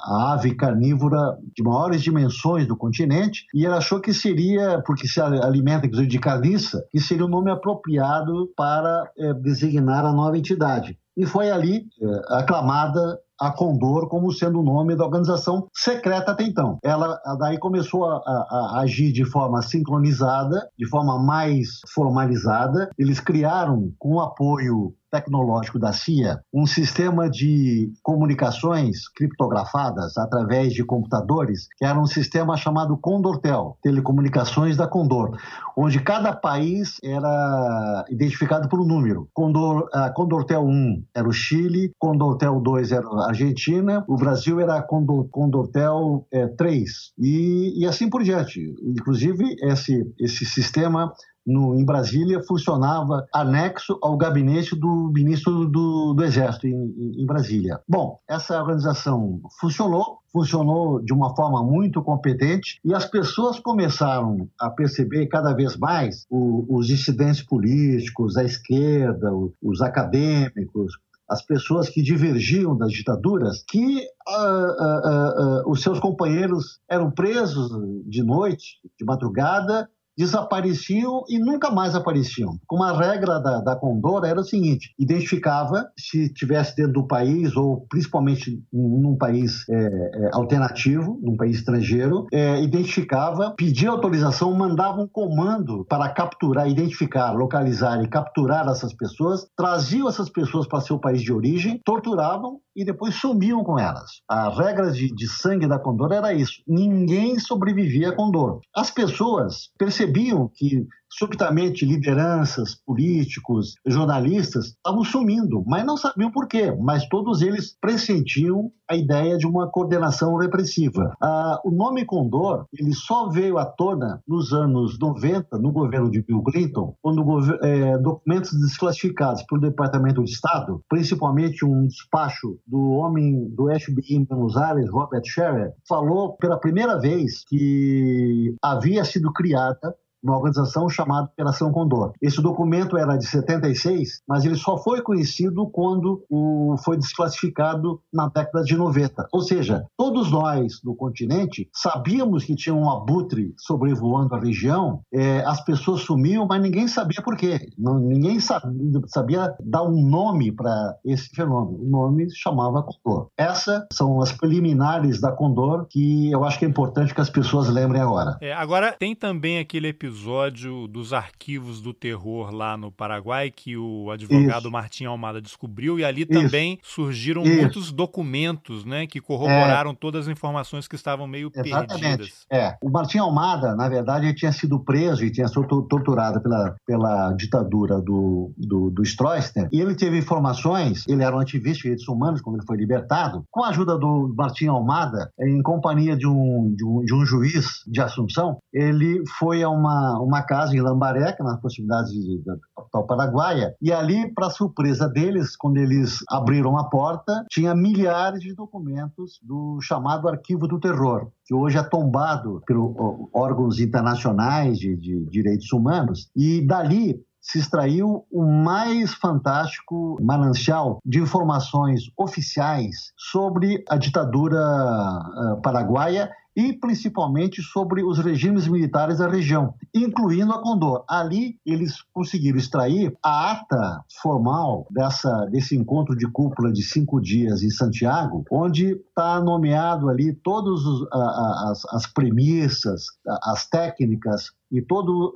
a 0.05 0.33
ave 0.33 0.55
carnívora 0.55 1.37
de 1.57 1.63
maiores 1.63 2.03
dimensões 2.03 2.69
do 2.69 2.77
continente. 2.77 3.47
E 3.53 3.65
ele 3.65 3.75
achou 3.75 4.01
que 4.01 4.15
seria, 4.15 4.81
porque 4.87 5.09
se 5.09 5.21
alimenta 5.21 5.87
inclusive 5.87 6.09
de 6.09 6.19
carniça, 6.21 6.85
que 6.91 7.01
seria 7.01 7.25
o 7.25 7.29
um 7.29 7.33
nome 7.33 7.51
apropriado 7.51 8.49
para 8.57 9.11
é, 9.19 9.35
designar 9.35 10.05
a 10.05 10.13
nova 10.13 10.39
entidade. 10.39 10.97
E 11.17 11.27
foi 11.27 11.51
ali 11.51 11.87
é, 12.01 12.39
aclamada 12.39 13.19
a 13.41 13.51
Condor 13.51 14.09
como 14.09 14.31
sendo 14.33 14.61
o 14.61 14.63
nome 14.63 14.95
da 14.95 15.05
organização 15.05 15.67
secreta 15.75 16.33
até 16.33 16.45
então. 16.45 16.79
Ela 16.83 17.19
daí 17.39 17.59
começou 17.59 18.05
a, 18.05 18.17
a, 18.17 18.77
a, 18.77 18.81
agir 18.81 19.13
de 19.13 19.25
forma 19.25 19.63
sincronizada, 19.63 20.69
de 20.79 20.87
forma 20.87 21.19
mais 21.19 21.81
formalizada. 21.93 22.91
Eles 22.99 23.19
criaram, 23.19 23.93
com 23.99 24.15
o 24.15 24.21
apoio 24.21 24.95
tecnológico 25.11 25.79
da 25.79 25.93
CIA, 25.93 26.41
um 26.53 26.67
sistema 26.67 27.29
de 27.29 27.93
comunicações 28.03 29.09
criptografadas 29.09 30.17
através 30.17 30.73
de 30.73 30.85
computadores, 30.85 31.69
que 31.77 31.85
era 31.85 31.99
um 31.99 32.07
sistema 32.07 32.57
chamado 32.57 32.97
Condortel, 32.97 33.77
Telecomunicações 33.83 34.77
da 34.77 34.87
Condor, 34.87 35.37
onde 35.77 36.01
cada 36.01 36.33
país 36.33 36.97
era 37.03 38.05
identificado 38.11 38.69
por 38.69 38.81
um 38.81 38.87
número. 38.87 39.29
Condor, 39.35 39.89
a 39.93 40.11
Condortel 40.11 40.63
1 40.63 41.05
era 41.15 41.29
o 41.29 41.33
Chile, 41.33 41.93
Condortel 41.99 42.61
2 42.61 42.93
era 42.93 43.07
a 43.07 43.29
Argentina, 43.29 44.05
o 44.09 44.17
Brasil 44.17 44.61
era 44.61 44.77
a 44.77 44.83
Condor, 44.83 45.29
Condortel 45.31 46.27
é, 46.33 46.47
3, 46.47 47.13
e, 47.19 47.83
e 47.83 47.87
assim 47.87 48.09
por 48.09 48.23
diante. 48.23 48.75
Inclusive, 48.83 49.57
esse, 49.63 50.13
esse 50.19 50.45
sistema 50.45 51.13
no, 51.47 51.75
em 51.75 51.85
Brasília 51.85 52.43
funcionava 52.43 53.27
anexo 53.35 53.99
ao 54.03 54.17
gabinete 54.17 54.77
do 54.77 55.11
ministro 55.13 55.67
do, 55.67 56.15
do 56.15 56.25
Exército 56.25 56.67
em, 56.67 57.15
em, 57.19 57.27
Brasília. 57.27 57.81
Bom, 57.89 58.19
essa 58.29 58.61
organização 58.61 59.41
funcionou, 59.61 60.19
funcionou 60.33 61.03
de 61.03 61.13
uma 61.13 61.35
forma 61.35 61.63
muito 61.63 62.03
competente 62.03 62.79
e 62.85 62.95
as 62.95 63.05
pessoas 63.05 63.59
começaram 63.59 64.49
a 64.61 64.71
perceber 64.71 65.27
cada 65.27 65.53
vez 65.53 65.77
mais 65.77 66.27
o, 66.31 66.67
os 66.69 66.87
dissidentes 66.87 67.43
políticos, 67.43 68.37
a 68.37 68.45
esquerda, 68.45 69.35
os, 69.35 69.53
os 69.63 69.83
acadêmicos, 69.83 70.93
as 71.31 71.43
pessoas 71.43 71.89
que 71.89 72.03
divergiam 72.03 72.77
das 72.77 72.91
ditaduras, 72.91 73.63
que 73.63 73.99
uh, 73.99 74.33
uh, 74.33 75.61
uh, 75.63 75.71
os 75.71 75.81
seus 75.81 76.01
companheiros 76.01 76.81
eram 76.89 77.09
presos 77.09 77.71
de 78.05 78.21
noite, 78.25 78.81
de 78.99 79.05
madrugada, 79.05 79.89
desapareciam 80.21 81.25
e 81.31 81.39
nunca 81.39 81.71
mais 81.71 81.95
apareciam. 81.95 82.59
Como 82.67 82.83
a 82.83 82.93
regra 82.93 83.41
da, 83.41 83.61
da 83.61 83.75
Condor 83.75 84.23
era 84.27 84.39
o 84.39 84.45
seguinte: 84.45 84.95
identificava 84.99 85.89
se 85.99 86.31
tivesse 86.35 86.77
dentro 86.77 86.93
do 86.93 87.07
país 87.07 87.57
ou 87.57 87.87
principalmente 87.89 88.63
num 88.71 89.17
país 89.17 89.67
é, 89.71 89.75
é, 89.75 90.31
alternativo, 90.35 91.19
num 91.23 91.39
país 91.39 91.57
estrangeiro, 91.57 92.27
é, 92.31 92.63
identificava, 92.63 93.55
pedia 93.57 93.89
autorização, 93.89 94.53
mandava 94.53 95.01
um 95.01 95.09
comando 95.09 95.87
para 95.89 96.11
capturar, 96.11 96.69
identificar, 96.69 97.33
localizar 97.33 98.03
e 98.05 98.09
capturar 98.09 98.69
essas 98.69 98.93
pessoas, 98.93 99.47
traziam 99.57 100.07
essas 100.07 100.29
pessoas 100.29 100.69
para 100.69 100.83
seu 100.83 100.99
país 100.99 101.23
de 101.23 101.33
origem, 101.33 101.81
torturavam 101.83 102.61
e 102.77 102.85
depois 102.85 103.15
sumiam 103.15 103.65
com 103.65 103.79
elas. 103.79 104.11
A 104.29 104.49
regra 104.51 104.91
de, 104.91 105.09
de 105.15 105.29
sangue 105.29 105.67
da 105.67 105.79
Condor 105.79 106.13
era 106.13 106.35
isso: 106.35 106.63
ninguém 106.69 107.39
sobrevivia 107.39 108.11
a 108.11 108.17
Condor. 108.17 108.61
As 108.75 108.91
pessoas 108.91 109.71
percebiam 109.79 110.10
que 110.55 110.87
subitamente 111.11 111.85
lideranças, 111.85 112.75
políticos, 112.75 113.75
jornalistas 113.87 114.67
estavam 114.67 115.05
sumindo, 115.05 115.65
mas 115.67 115.85
não 115.85 115.97
sabiam 115.97 116.31
por 116.31 116.47
quê. 116.47 116.73
Mas 116.81 117.09
todos 117.09 117.43
eles 117.43 117.77
pressentiam 117.81 118.71
a 118.89 118.97
ideia 118.97 119.39
de 119.39 119.47
uma 119.47 119.69
coordenação 119.69 120.37
repressiva. 120.37 121.15
Ah, 121.23 121.61
o 121.65 121.71
nome 121.71 122.05
Condor 122.05 122.67
ele 122.77 122.93
só 122.93 123.29
veio 123.29 123.57
à 123.57 123.65
tona 123.65 124.21
nos 124.27 124.53
anos 124.53 124.99
90, 124.99 125.59
no 125.59 125.71
governo 125.71 126.11
de 126.11 126.23
Bill 126.23 126.43
Clinton, 126.43 126.95
quando 127.01 127.23
é, 127.63 127.97
documentos 127.99 128.53
desclassificados 128.61 129.43
pelo 129.45 129.61
Departamento 129.61 130.25
de 130.25 130.31
Estado, 130.31 130.83
principalmente 130.89 131.65
um 131.65 131.87
despacho 131.87 132.59
do 132.67 132.91
homem 132.91 133.49
do 133.51 133.69
FBI 133.69 134.17
em 134.17 134.25
Buenos 134.25 134.57
Aires, 134.57 134.91
Robert 134.91 135.25
Scherer, 135.25 135.73
falou 135.89 136.37
pela 136.37 136.59
primeira 136.59 136.99
vez 136.99 137.45
que 137.45 138.55
havia 138.63 139.05
sido 139.05 139.33
criada 139.33 139.95
uma 140.23 140.37
organização 140.37 140.89
chamada 140.89 141.27
Operação 141.27 141.73
Condor. 141.73 142.13
Esse 142.21 142.41
documento 142.43 142.97
era 142.97 143.17
de 143.17 143.27
76, 143.27 144.23
mas 144.29 144.45
ele 144.45 144.57
só 144.57 144.79
foi 144.79 145.03
conhecido 145.03 145.69
quando 145.69 146.25
o, 146.29 146.77
foi 146.85 146.97
desclassificado 146.97 148.01
na 148.13 148.29
década 148.29 148.63
de 148.63 148.77
90. 148.77 149.29
Ou 149.33 149.41
seja, 149.41 149.85
todos 149.97 150.31
nós 150.31 150.81
do 150.83 150.95
continente 150.95 151.69
sabíamos 151.73 152.45
que 152.45 152.55
tinha 152.55 152.75
um 152.75 152.91
abutre 152.91 153.55
sobrevoando 153.59 154.35
a 154.35 154.41
região, 154.41 155.01
é, 155.13 155.41
as 155.45 155.65
pessoas 155.65 156.03
sumiam, 156.03 156.47
mas 156.47 156.61
ninguém 156.61 156.87
sabia 156.87 157.23
por 157.23 157.37
quê. 157.37 157.69
Ninguém 157.79 158.41
sabia, 158.41 159.01
sabia 159.07 159.55
dar 159.61 159.83
um 159.83 160.07
nome 160.07 160.53
para 160.53 160.97
esse 161.05 161.29
fenômeno. 161.31 161.83
O 161.83 161.89
nome 161.89 162.27
chamava 162.31 162.83
Condor. 162.83 163.29
Essas 163.37 163.85
são 163.93 164.21
as 164.21 164.33
preliminares 164.33 165.21
da 165.21 165.33
Condor 165.33 165.87
que 165.89 166.31
eu 166.31 166.45
acho 166.45 166.59
que 166.59 166.65
é 166.65 166.69
importante 166.69 167.15
que 167.15 167.21
as 167.21 167.31
pessoas 167.31 167.69
lembrem 167.69 168.01
agora. 168.01 168.37
É, 168.41 168.53
agora, 168.53 168.93
tem 168.99 169.15
também 169.15 169.59
aquele 169.59 169.89
episódio 169.89 170.10
episódio 170.11 170.89
dos 170.89 171.13
arquivos 171.13 171.81
do 171.81 171.95
terror 171.95 172.53
lá 172.53 172.77
no 172.77 172.91
Paraguai 172.91 173.51
que 173.51 173.77
o 173.77 174.11
advogado 174.11 174.63
Isso. 174.63 174.71
Martim 174.71 175.05
Almada 175.05 175.41
descobriu 175.41 175.99
e 175.99 176.05
ali 176.05 176.27
também 176.27 176.79
Isso. 176.83 176.95
surgiram 176.95 177.43
Isso. 177.43 177.61
muitos 177.61 177.93
documentos, 177.93 178.85
né, 178.85 179.07
que 179.07 179.21
corroboraram 179.21 179.93
é. 179.93 179.95
todas 179.95 180.27
as 180.27 180.33
informações 180.33 180.89
que 180.89 180.97
estavam 180.97 181.29
meio 181.29 181.51
Exatamente. 181.55 182.01
perdidas. 182.01 182.47
É, 182.51 182.77
o 182.83 182.91
Martim 182.91 183.19
Almada, 183.19 183.77
na 183.77 183.89
verdade, 183.89 184.27
ele 184.27 184.35
tinha 184.35 184.53
sido 184.53 184.81
preso 184.81 185.25
e 185.25 185.31
tinha 185.31 185.47
sido 185.47 185.65
torturado 185.83 186.43
pela, 186.43 186.75
pela 186.85 187.33
ditadura 187.35 188.01
do, 188.01 188.53
do, 188.57 188.91
do 188.91 189.03
Stroessner 189.05 189.69
e 189.73 189.81
ele 189.81 189.95
teve 189.95 190.19
informações, 190.19 191.07
ele 191.07 191.23
era 191.23 191.35
um 191.35 191.39
ativista 191.39 191.77
de 191.77 191.83
direitos 191.83 192.09
humanos 192.09 192.41
quando 192.41 192.57
ele 192.57 192.67
foi 192.67 192.77
libertado, 192.77 193.45
com 193.49 193.63
a 193.63 193.69
ajuda 193.69 193.97
do 193.97 194.35
Martim 194.37 194.67
Almada, 194.67 195.31
em 195.41 195.63
companhia 195.63 196.17
de 196.17 196.27
um, 196.27 196.75
de 196.75 196.85
um, 196.85 197.05
de 197.05 197.15
um 197.15 197.25
juiz 197.25 197.85
de 197.87 198.01
Assunção, 198.01 198.59
ele 198.73 199.23
foi 199.39 199.63
a 199.63 199.69
uma 199.69 200.00
uma, 200.21 200.43
casa 200.43 200.75
em 200.75 200.81
Lambaré, 200.81 201.33
que 201.33 201.43
é 201.43 201.45
nas 201.45 201.61
proximidades 201.61 202.13
da 202.45 202.57
capital 202.77 203.07
paraguaia, 203.07 203.75
e 203.81 203.93
ali, 203.93 204.33
para 204.35 204.51
surpresa 204.51 205.09
deles, 205.09 205.57
quando 205.57 205.79
eles 205.79 206.19
abriram 206.29 206.79
a 206.79 206.85
porta, 206.85 207.45
tinha 207.51 207.75
milhares 207.75 208.41
de 208.41 208.55
documentos 208.55 209.39
do 209.43 209.79
chamado 209.81 210.29
Arquivo 210.29 210.67
do 210.67 210.81
Terror, 210.81 211.29
que 211.45 211.55
hoje 211.55 211.79
é 211.79 211.83
tombado 211.83 212.63
pelos 212.67 212.95
órgãos 213.33 213.79
internacionais 213.79 214.79
de, 214.79 214.97
de 214.97 215.25
direitos 215.27 215.73
humanos, 215.73 216.31
e 216.37 216.67
dali 216.67 217.21
se 217.41 217.59
extraiu 217.59 218.27
o 218.31 218.45
mais 218.45 219.15
fantástico 219.15 220.19
manancial 220.21 220.99
de 221.05 221.21
informações 221.21 222.03
oficiais 222.17 223.13
sobre 223.17 223.83
a 223.89 223.97
ditadura 223.97 224.59
uh, 224.59 225.61
paraguaia 225.63 226.31
e 226.57 226.73
principalmente 226.73 227.63
sobre 227.63 228.03
os 228.03 228.19
regimes 228.19 228.67
militares 228.67 229.19
da 229.19 229.29
região, 229.29 229.75
incluindo 229.95 230.53
a 230.53 230.61
Condor. 230.61 231.05
Ali 231.09 231.59
eles 231.65 232.03
conseguiram 232.13 232.59
extrair 232.59 233.17
a 233.23 233.53
ata 233.53 234.05
formal 234.23 234.87
dessa, 234.91 235.47
desse 235.47 235.77
encontro 235.77 236.17
de 236.17 236.27
cúpula 236.31 236.73
de 236.73 236.83
cinco 236.83 237.21
dias 237.21 237.63
em 237.63 237.71
Santiago, 237.71 238.45
onde 238.51 238.93
está 238.93 239.41
nomeado 239.41 240.09
ali 240.09 240.33
todas 240.33 240.81
as, 241.13 241.85
as 241.87 242.07
premissas, 242.07 243.05
as 243.43 243.67
técnicas 243.69 244.53
e 244.71 244.83
todos 244.83 245.33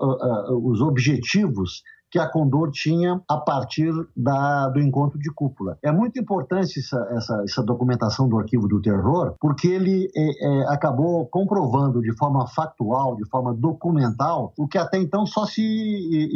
os 0.62 0.81
objetivos 0.81 1.83
que 2.14 2.18
a 2.20 2.29
Condor 2.29 2.70
tinha 2.70 3.20
a 3.29 3.37
partir 3.38 3.92
da, 4.16 4.68
do 4.68 4.79
encontro 4.79 5.18
de 5.18 5.33
cúpula. 5.33 5.77
É 5.83 5.90
muito 5.90 6.16
importante 6.16 6.79
essa, 6.79 7.09
essa, 7.11 7.42
essa 7.42 7.61
documentação 7.61 8.29
do 8.29 8.38
arquivo 8.38 8.68
do 8.68 8.81
terror, 8.81 9.35
porque 9.40 9.66
ele 9.66 10.09
é, 10.16 10.46
é, 10.46 10.68
acabou 10.68 11.27
comprovando 11.27 12.00
de 12.00 12.16
forma 12.16 12.46
factual, 12.46 13.16
de 13.16 13.29
forma 13.29 13.53
documental, 13.53 14.53
o 14.57 14.68
que 14.68 14.79
até 14.79 14.96
então 14.96 15.27
só 15.27 15.44
se 15.44 15.61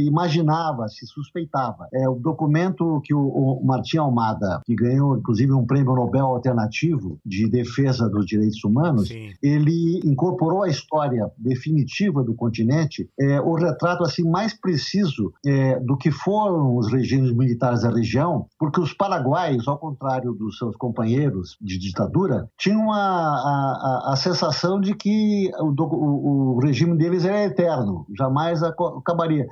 imaginava, 0.05 0.89
se 0.89 1.07
suspeitava. 1.07 1.87
É 1.95 2.09
o 2.09 2.17
documento 2.17 3.01
que 3.05 3.15
o, 3.15 3.29
o 3.29 3.65
Martim 3.65 3.99
Almada, 3.99 4.61
que 4.65 4.75
ganhou 4.75 5.17
inclusive 5.17 5.53
um 5.53 5.65
prêmio 5.65 5.95
Nobel 5.95 6.27
alternativo 6.27 7.21
de 7.25 7.49
defesa 7.49 8.09
dos 8.09 8.27
direitos 8.27 8.65
humanos, 8.65 9.07
Sim. 9.07 9.31
ele 9.41 10.01
incorporou 10.05 10.65
a 10.65 10.69
história 10.69 11.31
definitiva 11.39 12.25
do 12.25 12.35
continente, 12.35 13.09
é, 13.21 13.41
o 13.41 13.55
retrato 13.55 14.03
assim 14.03 14.29
mais 14.29 14.53
preciso 14.53 15.33
é, 15.47 15.68
do 15.77 15.97
que 15.97 16.11
foram 16.11 16.77
os 16.77 16.91
regimes 16.93 17.33
militares 17.33 17.83
da 17.83 17.91
região, 17.91 18.47
porque 18.59 18.81
os 18.81 18.93
paraguaios, 18.93 19.67
ao 19.69 19.79
contrário 19.79 20.33
dos 20.33 20.59
seus 20.59 20.77
companheiros 20.77 21.57
de 21.61 21.79
ditadura, 21.79 22.49
tinham 22.59 22.93
a, 22.93 22.99
a, 22.99 24.13
a 24.13 24.17
sensação 24.17 24.81
de 24.81 24.95
que 24.95 25.51
o, 25.59 25.75
o, 25.83 26.57
o 26.57 26.61
regime 26.61 26.97
deles 26.97 27.25
era 27.25 27.45
eterno, 27.45 28.07
jamais 28.17 28.63
acabaria. 28.63 29.47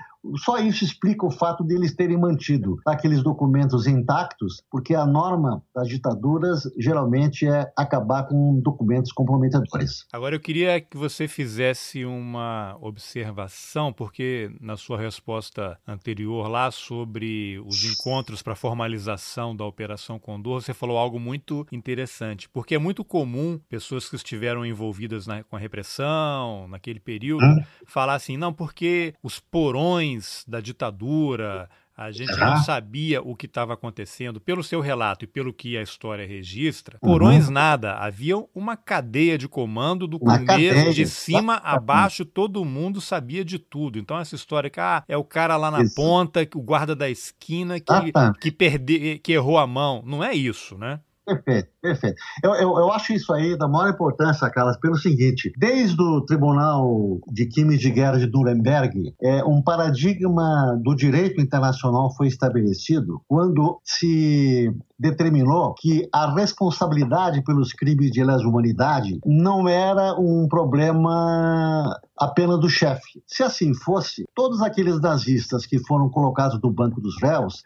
Só 0.44 0.58
isso 0.58 0.84
explica 0.84 1.26
o 1.26 1.30
fato 1.30 1.64
de 1.64 1.74
eles 1.74 1.94
terem 1.94 2.18
mantido 2.18 2.76
aqueles 2.86 3.22
documentos 3.22 3.86
intactos, 3.86 4.62
porque 4.70 4.94
a 4.94 5.06
norma 5.06 5.62
das 5.74 5.88
ditaduras 5.88 6.62
geralmente 6.78 7.46
é 7.46 7.70
acabar 7.76 8.24
com 8.24 8.60
documentos 8.60 9.12
comprometedores. 9.12 10.06
Agora 10.12 10.34
eu 10.34 10.40
queria 10.40 10.80
que 10.80 10.96
você 10.96 11.28
fizesse 11.28 12.04
uma 12.04 12.76
observação, 12.80 13.92
porque 13.92 14.50
na 14.60 14.76
sua 14.76 14.98
resposta 14.98 15.78
anterior 15.86 16.48
lá 16.48 16.70
sobre 16.70 17.60
os 17.64 17.84
encontros 17.84 18.42
para 18.42 18.54
formalização 18.54 19.54
da 19.54 19.64
Operação 19.64 20.18
Condor, 20.18 20.62
você 20.62 20.74
falou 20.74 20.98
algo 20.98 21.18
muito 21.18 21.66
interessante, 21.70 22.48
porque 22.48 22.74
é 22.74 22.78
muito 22.78 23.04
comum 23.04 23.60
pessoas 23.68 24.08
que 24.08 24.16
estiveram 24.16 24.64
envolvidas 24.64 25.26
na, 25.26 25.42
com 25.44 25.56
a 25.56 25.58
repressão 25.58 26.66
naquele 26.68 27.00
período 27.00 27.44
hum? 27.44 27.62
falar 27.86 28.14
assim, 28.14 28.36
não, 28.36 28.52
porque 28.52 29.14
os 29.22 29.38
porões 29.38 30.15
da 30.46 30.60
ditadura 30.60 31.68
a 31.96 32.12
gente 32.12 32.30
uhum. 32.34 32.40
não 32.40 32.56
sabia 32.58 33.22
o 33.22 33.34
que 33.34 33.46
estava 33.46 33.72
acontecendo. 33.72 34.38
Pelo 34.38 34.62
seu 34.62 34.82
relato 34.82 35.24
e 35.24 35.26
pelo 35.26 35.52
que 35.52 35.78
a 35.78 35.82
história 35.82 36.26
registra, 36.26 36.98
uhum. 37.02 37.10
porões 37.10 37.48
nada. 37.48 37.94
Havia 37.94 38.36
uma 38.54 38.76
cadeia 38.76 39.38
de 39.38 39.48
comando 39.48 40.06
do 40.06 40.18
uma 40.18 40.38
começo, 40.38 40.74
cadeia. 40.74 40.92
de 40.92 41.06
cima 41.06 41.54
a 41.64 41.80
baixo, 41.80 42.26
todo 42.26 42.62
mundo 42.66 43.00
sabia 43.00 43.42
de 43.42 43.58
tudo. 43.58 43.98
Então, 43.98 44.18
essa 44.18 44.34
história 44.34 44.68
que 44.68 44.78
ah, 44.78 45.02
é 45.08 45.16
o 45.16 45.24
cara 45.24 45.56
lá 45.56 45.70
na 45.70 45.82
isso. 45.82 45.94
ponta, 45.94 46.46
o 46.54 46.60
guarda 46.60 46.94
da 46.94 47.08
esquina 47.08 47.80
que, 47.80 48.12
que, 48.42 48.52
perde, 48.52 49.18
que 49.20 49.32
errou 49.32 49.56
a 49.56 49.66
mão. 49.66 50.02
Não 50.04 50.22
é 50.22 50.34
isso, 50.34 50.76
né? 50.76 51.00
Perfeito, 51.26 51.68
perfeito. 51.82 52.16
Eu, 52.42 52.54
eu, 52.54 52.78
eu, 52.78 52.92
acho 52.92 53.12
isso 53.12 53.32
aí 53.32 53.58
da 53.58 53.66
maior 53.66 53.90
importância, 53.90 54.48
Carlos, 54.48 54.76
pelo 54.76 54.94
seguinte: 54.96 55.52
desde 55.58 56.00
o 56.00 56.20
Tribunal 56.20 57.18
de 57.26 57.46
Crimes 57.48 57.80
de 57.80 57.90
Guerra 57.90 58.18
de 58.18 58.30
Nuremberg, 58.30 59.12
é, 59.20 59.44
um 59.44 59.60
paradigma 59.60 60.78
do 60.80 60.94
direito 60.94 61.40
internacional 61.40 62.14
foi 62.14 62.28
estabelecido 62.28 63.20
quando 63.26 63.80
se 63.82 64.72
determinou 64.98 65.74
que 65.74 66.08
a 66.12 66.32
responsabilidade 66.32 67.42
pelos 67.42 67.72
crimes 67.72 68.10
de 68.10 68.24
lesa 68.24 68.46
humanidade 68.46 69.20
não 69.24 69.68
era 69.68 70.14
um 70.18 70.46
problema 70.48 71.98
apenas 72.18 72.58
do 72.58 72.68
chefe. 72.68 73.22
Se 73.26 73.42
assim 73.42 73.74
fosse, 73.74 74.24
todos 74.34 74.62
aqueles 74.62 75.00
nazistas 75.00 75.66
que 75.66 75.78
foram 75.78 76.08
colocados 76.08 76.58
no 76.62 76.70
banco 76.70 77.00
dos 77.00 77.20
réus 77.20 77.62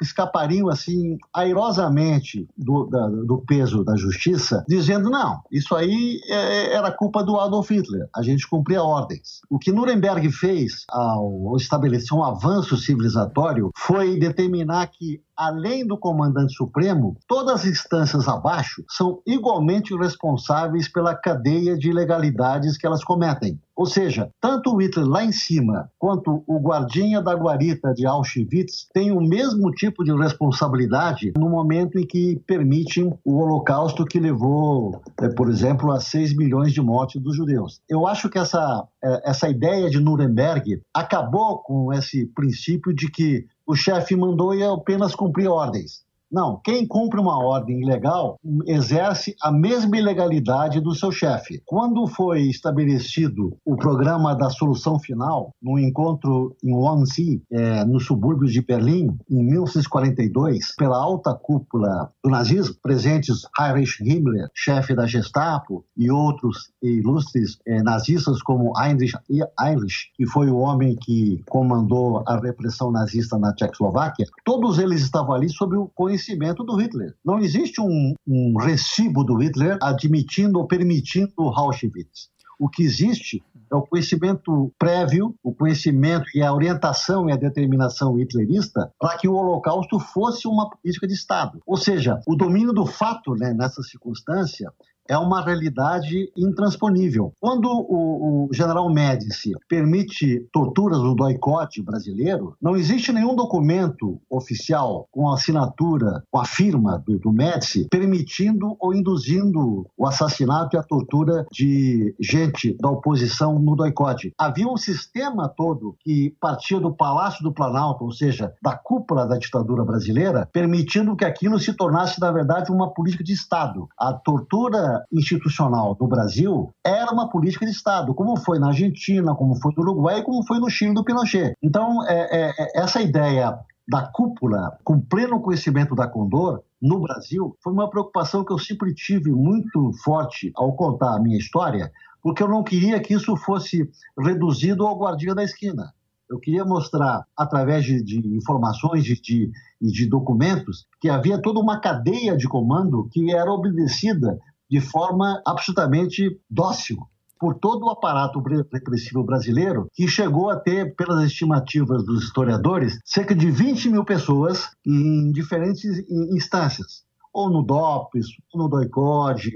escapariam 0.00 0.68
assim 0.68 1.18
airosamente 1.34 2.48
do, 2.56 2.86
da, 2.86 3.06
do 3.08 3.42
peso 3.46 3.84
da 3.84 3.96
justiça, 3.96 4.64
dizendo 4.68 5.10
não, 5.10 5.40
isso 5.50 5.74
aí 5.74 6.20
é, 6.26 6.74
era 6.74 6.90
culpa 6.90 7.22
do 7.22 7.38
Adolf 7.38 7.70
Hitler. 7.70 8.08
A 8.16 8.22
gente 8.22 8.48
cumpria 8.48 8.82
ordens. 8.82 9.40
O 9.50 9.58
que 9.58 9.72
Nuremberg 9.72 10.30
fez 10.32 10.84
ao 10.88 11.56
estabelecer 11.56 12.16
um 12.16 12.24
avanço 12.24 12.76
civilizatório 12.76 13.70
foi 13.76 14.18
determinar 14.18 14.86
que 14.86 15.20
além 15.36 15.86
do 15.86 15.98
comandante 15.98 16.54
supremo, 16.54 17.16
todas 17.26 17.60
as 17.60 17.64
instâncias 17.66 18.28
abaixo 18.28 18.84
são 18.88 19.20
igualmente 19.26 19.96
responsáveis 19.96 20.88
pela 20.88 21.14
cadeia 21.14 21.76
de 21.76 21.90
ilegalidades 21.90 22.76
que 22.76 22.86
elas 22.86 23.02
cometem. 23.02 23.58
Ou 23.82 23.86
seja, 23.86 24.30
tanto 24.40 24.72
o 24.72 24.76
Hitler 24.80 25.04
lá 25.04 25.24
em 25.24 25.32
cima 25.32 25.90
quanto 25.98 26.44
o 26.46 26.60
guardinha 26.60 27.20
da 27.20 27.34
guarita 27.34 27.92
de 27.92 28.06
Auschwitz 28.06 28.86
têm 28.94 29.10
o 29.10 29.20
mesmo 29.20 29.72
tipo 29.72 30.04
de 30.04 30.12
responsabilidade 30.12 31.32
no 31.36 31.50
momento 31.50 31.98
em 31.98 32.06
que 32.06 32.40
permitem 32.46 33.12
o 33.24 33.38
holocausto 33.38 34.04
que 34.04 34.20
levou, 34.20 35.02
eh, 35.20 35.28
por 35.30 35.50
exemplo, 35.50 35.90
a 35.90 35.98
6 35.98 36.36
milhões 36.36 36.72
de 36.72 36.80
mortes 36.80 37.20
dos 37.20 37.36
judeus. 37.36 37.80
Eu 37.88 38.06
acho 38.06 38.30
que 38.30 38.38
essa, 38.38 38.86
eh, 39.02 39.22
essa 39.24 39.48
ideia 39.48 39.90
de 39.90 39.98
Nuremberg 39.98 40.80
acabou 40.94 41.58
com 41.58 41.92
esse 41.92 42.26
princípio 42.26 42.94
de 42.94 43.10
que 43.10 43.46
o 43.66 43.74
chefe 43.74 44.14
mandou 44.14 44.54
e 44.54 44.62
apenas 44.62 45.12
cumprir 45.12 45.48
ordens. 45.48 46.04
Não, 46.32 46.58
quem 46.64 46.86
cumpre 46.86 47.20
uma 47.20 47.36
ordem 47.44 47.82
ilegal 47.82 48.38
exerce 48.66 49.36
a 49.42 49.52
mesma 49.52 49.98
ilegalidade 49.98 50.80
do 50.80 50.94
seu 50.94 51.12
chefe. 51.12 51.62
Quando 51.66 52.06
foi 52.06 52.44
estabelecido 52.44 53.54
o 53.66 53.76
programa 53.76 54.34
da 54.34 54.48
solução 54.48 54.98
final, 54.98 55.54
no 55.62 55.78
encontro 55.78 56.56
em 56.64 56.72
Wannsee, 56.72 57.42
é, 57.52 57.84
nos 57.84 58.06
subúrbios 58.06 58.50
de 58.50 58.62
Berlim, 58.62 59.14
em 59.30 59.44
1942, 59.44 60.74
pela 60.74 60.96
alta 60.96 61.34
cúpula 61.34 62.10
do 62.24 62.30
nazismo, 62.30 62.76
presentes 62.82 63.42
Heinrich 63.60 64.02
Himmler, 64.02 64.48
chefe 64.54 64.94
da 64.94 65.06
Gestapo, 65.06 65.84
e 65.94 66.10
outros 66.10 66.70
ilustres 66.82 67.58
é, 67.66 67.82
nazistas 67.82 68.42
como 68.42 68.72
Heinrich 68.80 69.14
Heinrich, 69.60 70.10
que 70.16 70.26
foi 70.26 70.48
o 70.48 70.56
homem 70.56 70.96
que 70.96 71.42
comandou 71.50 72.24
a 72.26 72.38
repressão 72.38 72.90
nazista 72.90 73.36
na 73.36 73.52
Tchecoslováquia, 73.52 74.24
todos 74.46 74.78
eles 74.78 75.02
estavam 75.02 75.34
ali 75.34 75.50
sob 75.50 75.76
o 75.76 75.90
conhecimento 75.94 76.21
conhecimento 76.22 76.62
do 76.62 76.76
Hitler. 76.76 77.14
Não 77.24 77.38
existe 77.38 77.80
um, 77.80 78.14
um 78.26 78.56
recibo 78.56 79.24
do 79.24 79.36
Hitler 79.36 79.76
admitindo 79.82 80.58
ou 80.58 80.66
permitindo 80.66 81.32
Auschwitz. 81.38 82.30
O 82.58 82.68
que 82.68 82.84
existe 82.84 83.42
é 83.72 83.74
o 83.74 83.82
conhecimento 83.82 84.72
prévio, 84.78 85.34
o 85.42 85.52
conhecimento 85.52 86.26
e 86.34 86.42
a 86.42 86.54
orientação 86.54 87.28
e 87.28 87.32
a 87.32 87.36
determinação 87.36 88.18
hitlerista 88.20 88.92
para 89.00 89.16
que 89.16 89.26
o 89.26 89.34
Holocausto 89.34 89.98
fosse 89.98 90.46
uma 90.46 90.70
política 90.70 91.08
de 91.08 91.14
Estado. 91.14 91.60
Ou 91.66 91.76
seja, 91.76 92.20
o 92.26 92.36
domínio 92.36 92.72
do 92.72 92.86
fato 92.86 93.34
né, 93.34 93.52
nessa 93.52 93.82
circunstância 93.82 94.72
é 95.12 95.18
uma 95.18 95.44
realidade 95.44 96.32
intransponível. 96.34 97.34
Quando 97.38 97.66
o, 97.66 98.46
o 98.46 98.48
general 98.50 98.88
Médici 98.88 99.52
permite 99.68 100.48
torturas 100.50 101.00
no 101.00 101.14
doicote 101.14 101.82
brasileiro, 101.82 102.56
não 102.60 102.74
existe 102.74 103.12
nenhum 103.12 103.36
documento 103.36 104.18
oficial 104.30 105.06
com 105.12 105.28
a 105.28 105.34
assinatura, 105.34 106.22
com 106.30 106.38
a 106.38 106.46
firma 106.46 106.98
do, 107.06 107.18
do 107.18 107.30
Médici, 107.30 107.86
permitindo 107.90 108.74
ou 108.80 108.94
induzindo 108.94 109.86
o 109.98 110.06
assassinato 110.06 110.76
e 110.76 110.78
a 110.78 110.82
tortura 110.82 111.44
de 111.52 112.14
gente 112.18 112.74
da 112.80 112.88
oposição 112.88 113.58
no 113.58 113.76
doicote. 113.76 114.32
Havia 114.38 114.66
um 114.66 114.78
sistema 114.78 115.46
todo 115.46 115.94
que 116.00 116.34
partia 116.40 116.80
do 116.80 116.94
Palácio 116.94 117.42
do 117.42 117.52
Planalto, 117.52 118.04
ou 118.04 118.12
seja, 118.12 118.54
da 118.62 118.74
cúpula 118.74 119.26
da 119.26 119.36
ditadura 119.36 119.84
brasileira, 119.84 120.48
permitindo 120.50 121.14
que 121.14 121.26
aquilo 121.26 121.58
se 121.58 121.74
tornasse, 121.74 122.18
na 122.18 122.32
verdade, 122.32 122.72
uma 122.72 122.94
política 122.94 123.22
de 123.22 123.34
Estado. 123.34 123.86
A 123.98 124.14
tortura 124.14 125.01
institucional 125.12 125.94
do 125.94 126.06
Brasil 126.06 126.72
era 126.84 127.10
uma 127.12 127.28
política 127.28 127.64
de 127.64 127.72
Estado, 127.72 128.14
como 128.14 128.36
foi 128.36 128.58
na 128.58 128.68
Argentina, 128.68 129.34
como 129.34 129.56
foi 129.56 129.72
no 129.76 129.82
Uruguai 129.82 130.22
como 130.22 130.44
foi 130.46 130.58
no 130.58 130.70
Chile 130.70 130.94
do 130.94 131.04
Pinochet. 131.04 131.54
Então, 131.62 132.06
é, 132.06 132.28
é, 132.30 132.54
é, 132.58 132.80
essa 132.80 133.00
ideia 133.00 133.58
da 133.88 134.02
cúpula, 134.02 134.78
com 134.84 135.00
pleno 135.00 135.40
conhecimento 135.40 135.94
da 135.94 136.06
Condor, 136.06 136.62
no 136.80 137.00
Brasil, 137.00 137.56
foi 137.62 137.72
uma 137.72 137.90
preocupação 137.90 138.44
que 138.44 138.52
eu 138.52 138.58
sempre 138.58 138.94
tive 138.94 139.30
muito 139.30 139.92
forte 140.04 140.50
ao 140.54 140.74
contar 140.74 141.14
a 141.14 141.20
minha 141.20 141.38
história, 141.38 141.90
porque 142.22 142.42
eu 142.42 142.48
não 142.48 142.62
queria 142.62 143.00
que 143.00 143.14
isso 143.14 143.36
fosse 143.36 143.88
reduzido 144.18 144.86
ao 144.86 144.98
guardinha 144.98 145.34
da 145.34 145.42
esquina. 145.42 145.92
Eu 146.30 146.38
queria 146.38 146.64
mostrar, 146.64 147.24
através 147.36 147.84
de, 147.84 148.02
de 148.02 148.18
informações 148.34 149.04
e 149.04 149.20
de, 149.20 149.20
de, 149.20 149.92
de 149.92 150.06
documentos, 150.06 150.86
que 150.98 151.10
havia 151.10 151.40
toda 151.40 151.60
uma 151.60 151.78
cadeia 151.78 152.36
de 152.36 152.48
comando 152.48 153.06
que 153.12 153.34
era 153.34 153.52
obedecida 153.52 154.38
de 154.72 154.80
forma 154.80 155.42
absolutamente 155.46 156.40
dócil 156.48 156.96
por 157.38 157.58
todo 157.58 157.84
o 157.84 157.90
aparato 157.90 158.40
repressivo 158.72 159.22
brasileiro, 159.22 159.86
que 159.92 160.08
chegou 160.08 160.48
a 160.48 160.58
ter, 160.58 160.96
pelas 160.96 161.24
estimativas 161.24 162.02
dos 162.06 162.24
historiadores, 162.24 162.98
cerca 163.04 163.34
de 163.34 163.50
20 163.50 163.90
mil 163.90 164.02
pessoas 164.02 164.70
em 164.86 165.30
diferentes 165.30 166.02
instâncias, 166.34 167.02
ou 167.34 167.50
no 167.50 167.62
DOPS, 167.62 168.28
ou 168.54 168.62
no 168.62 168.68
DOICOD, 168.68 169.50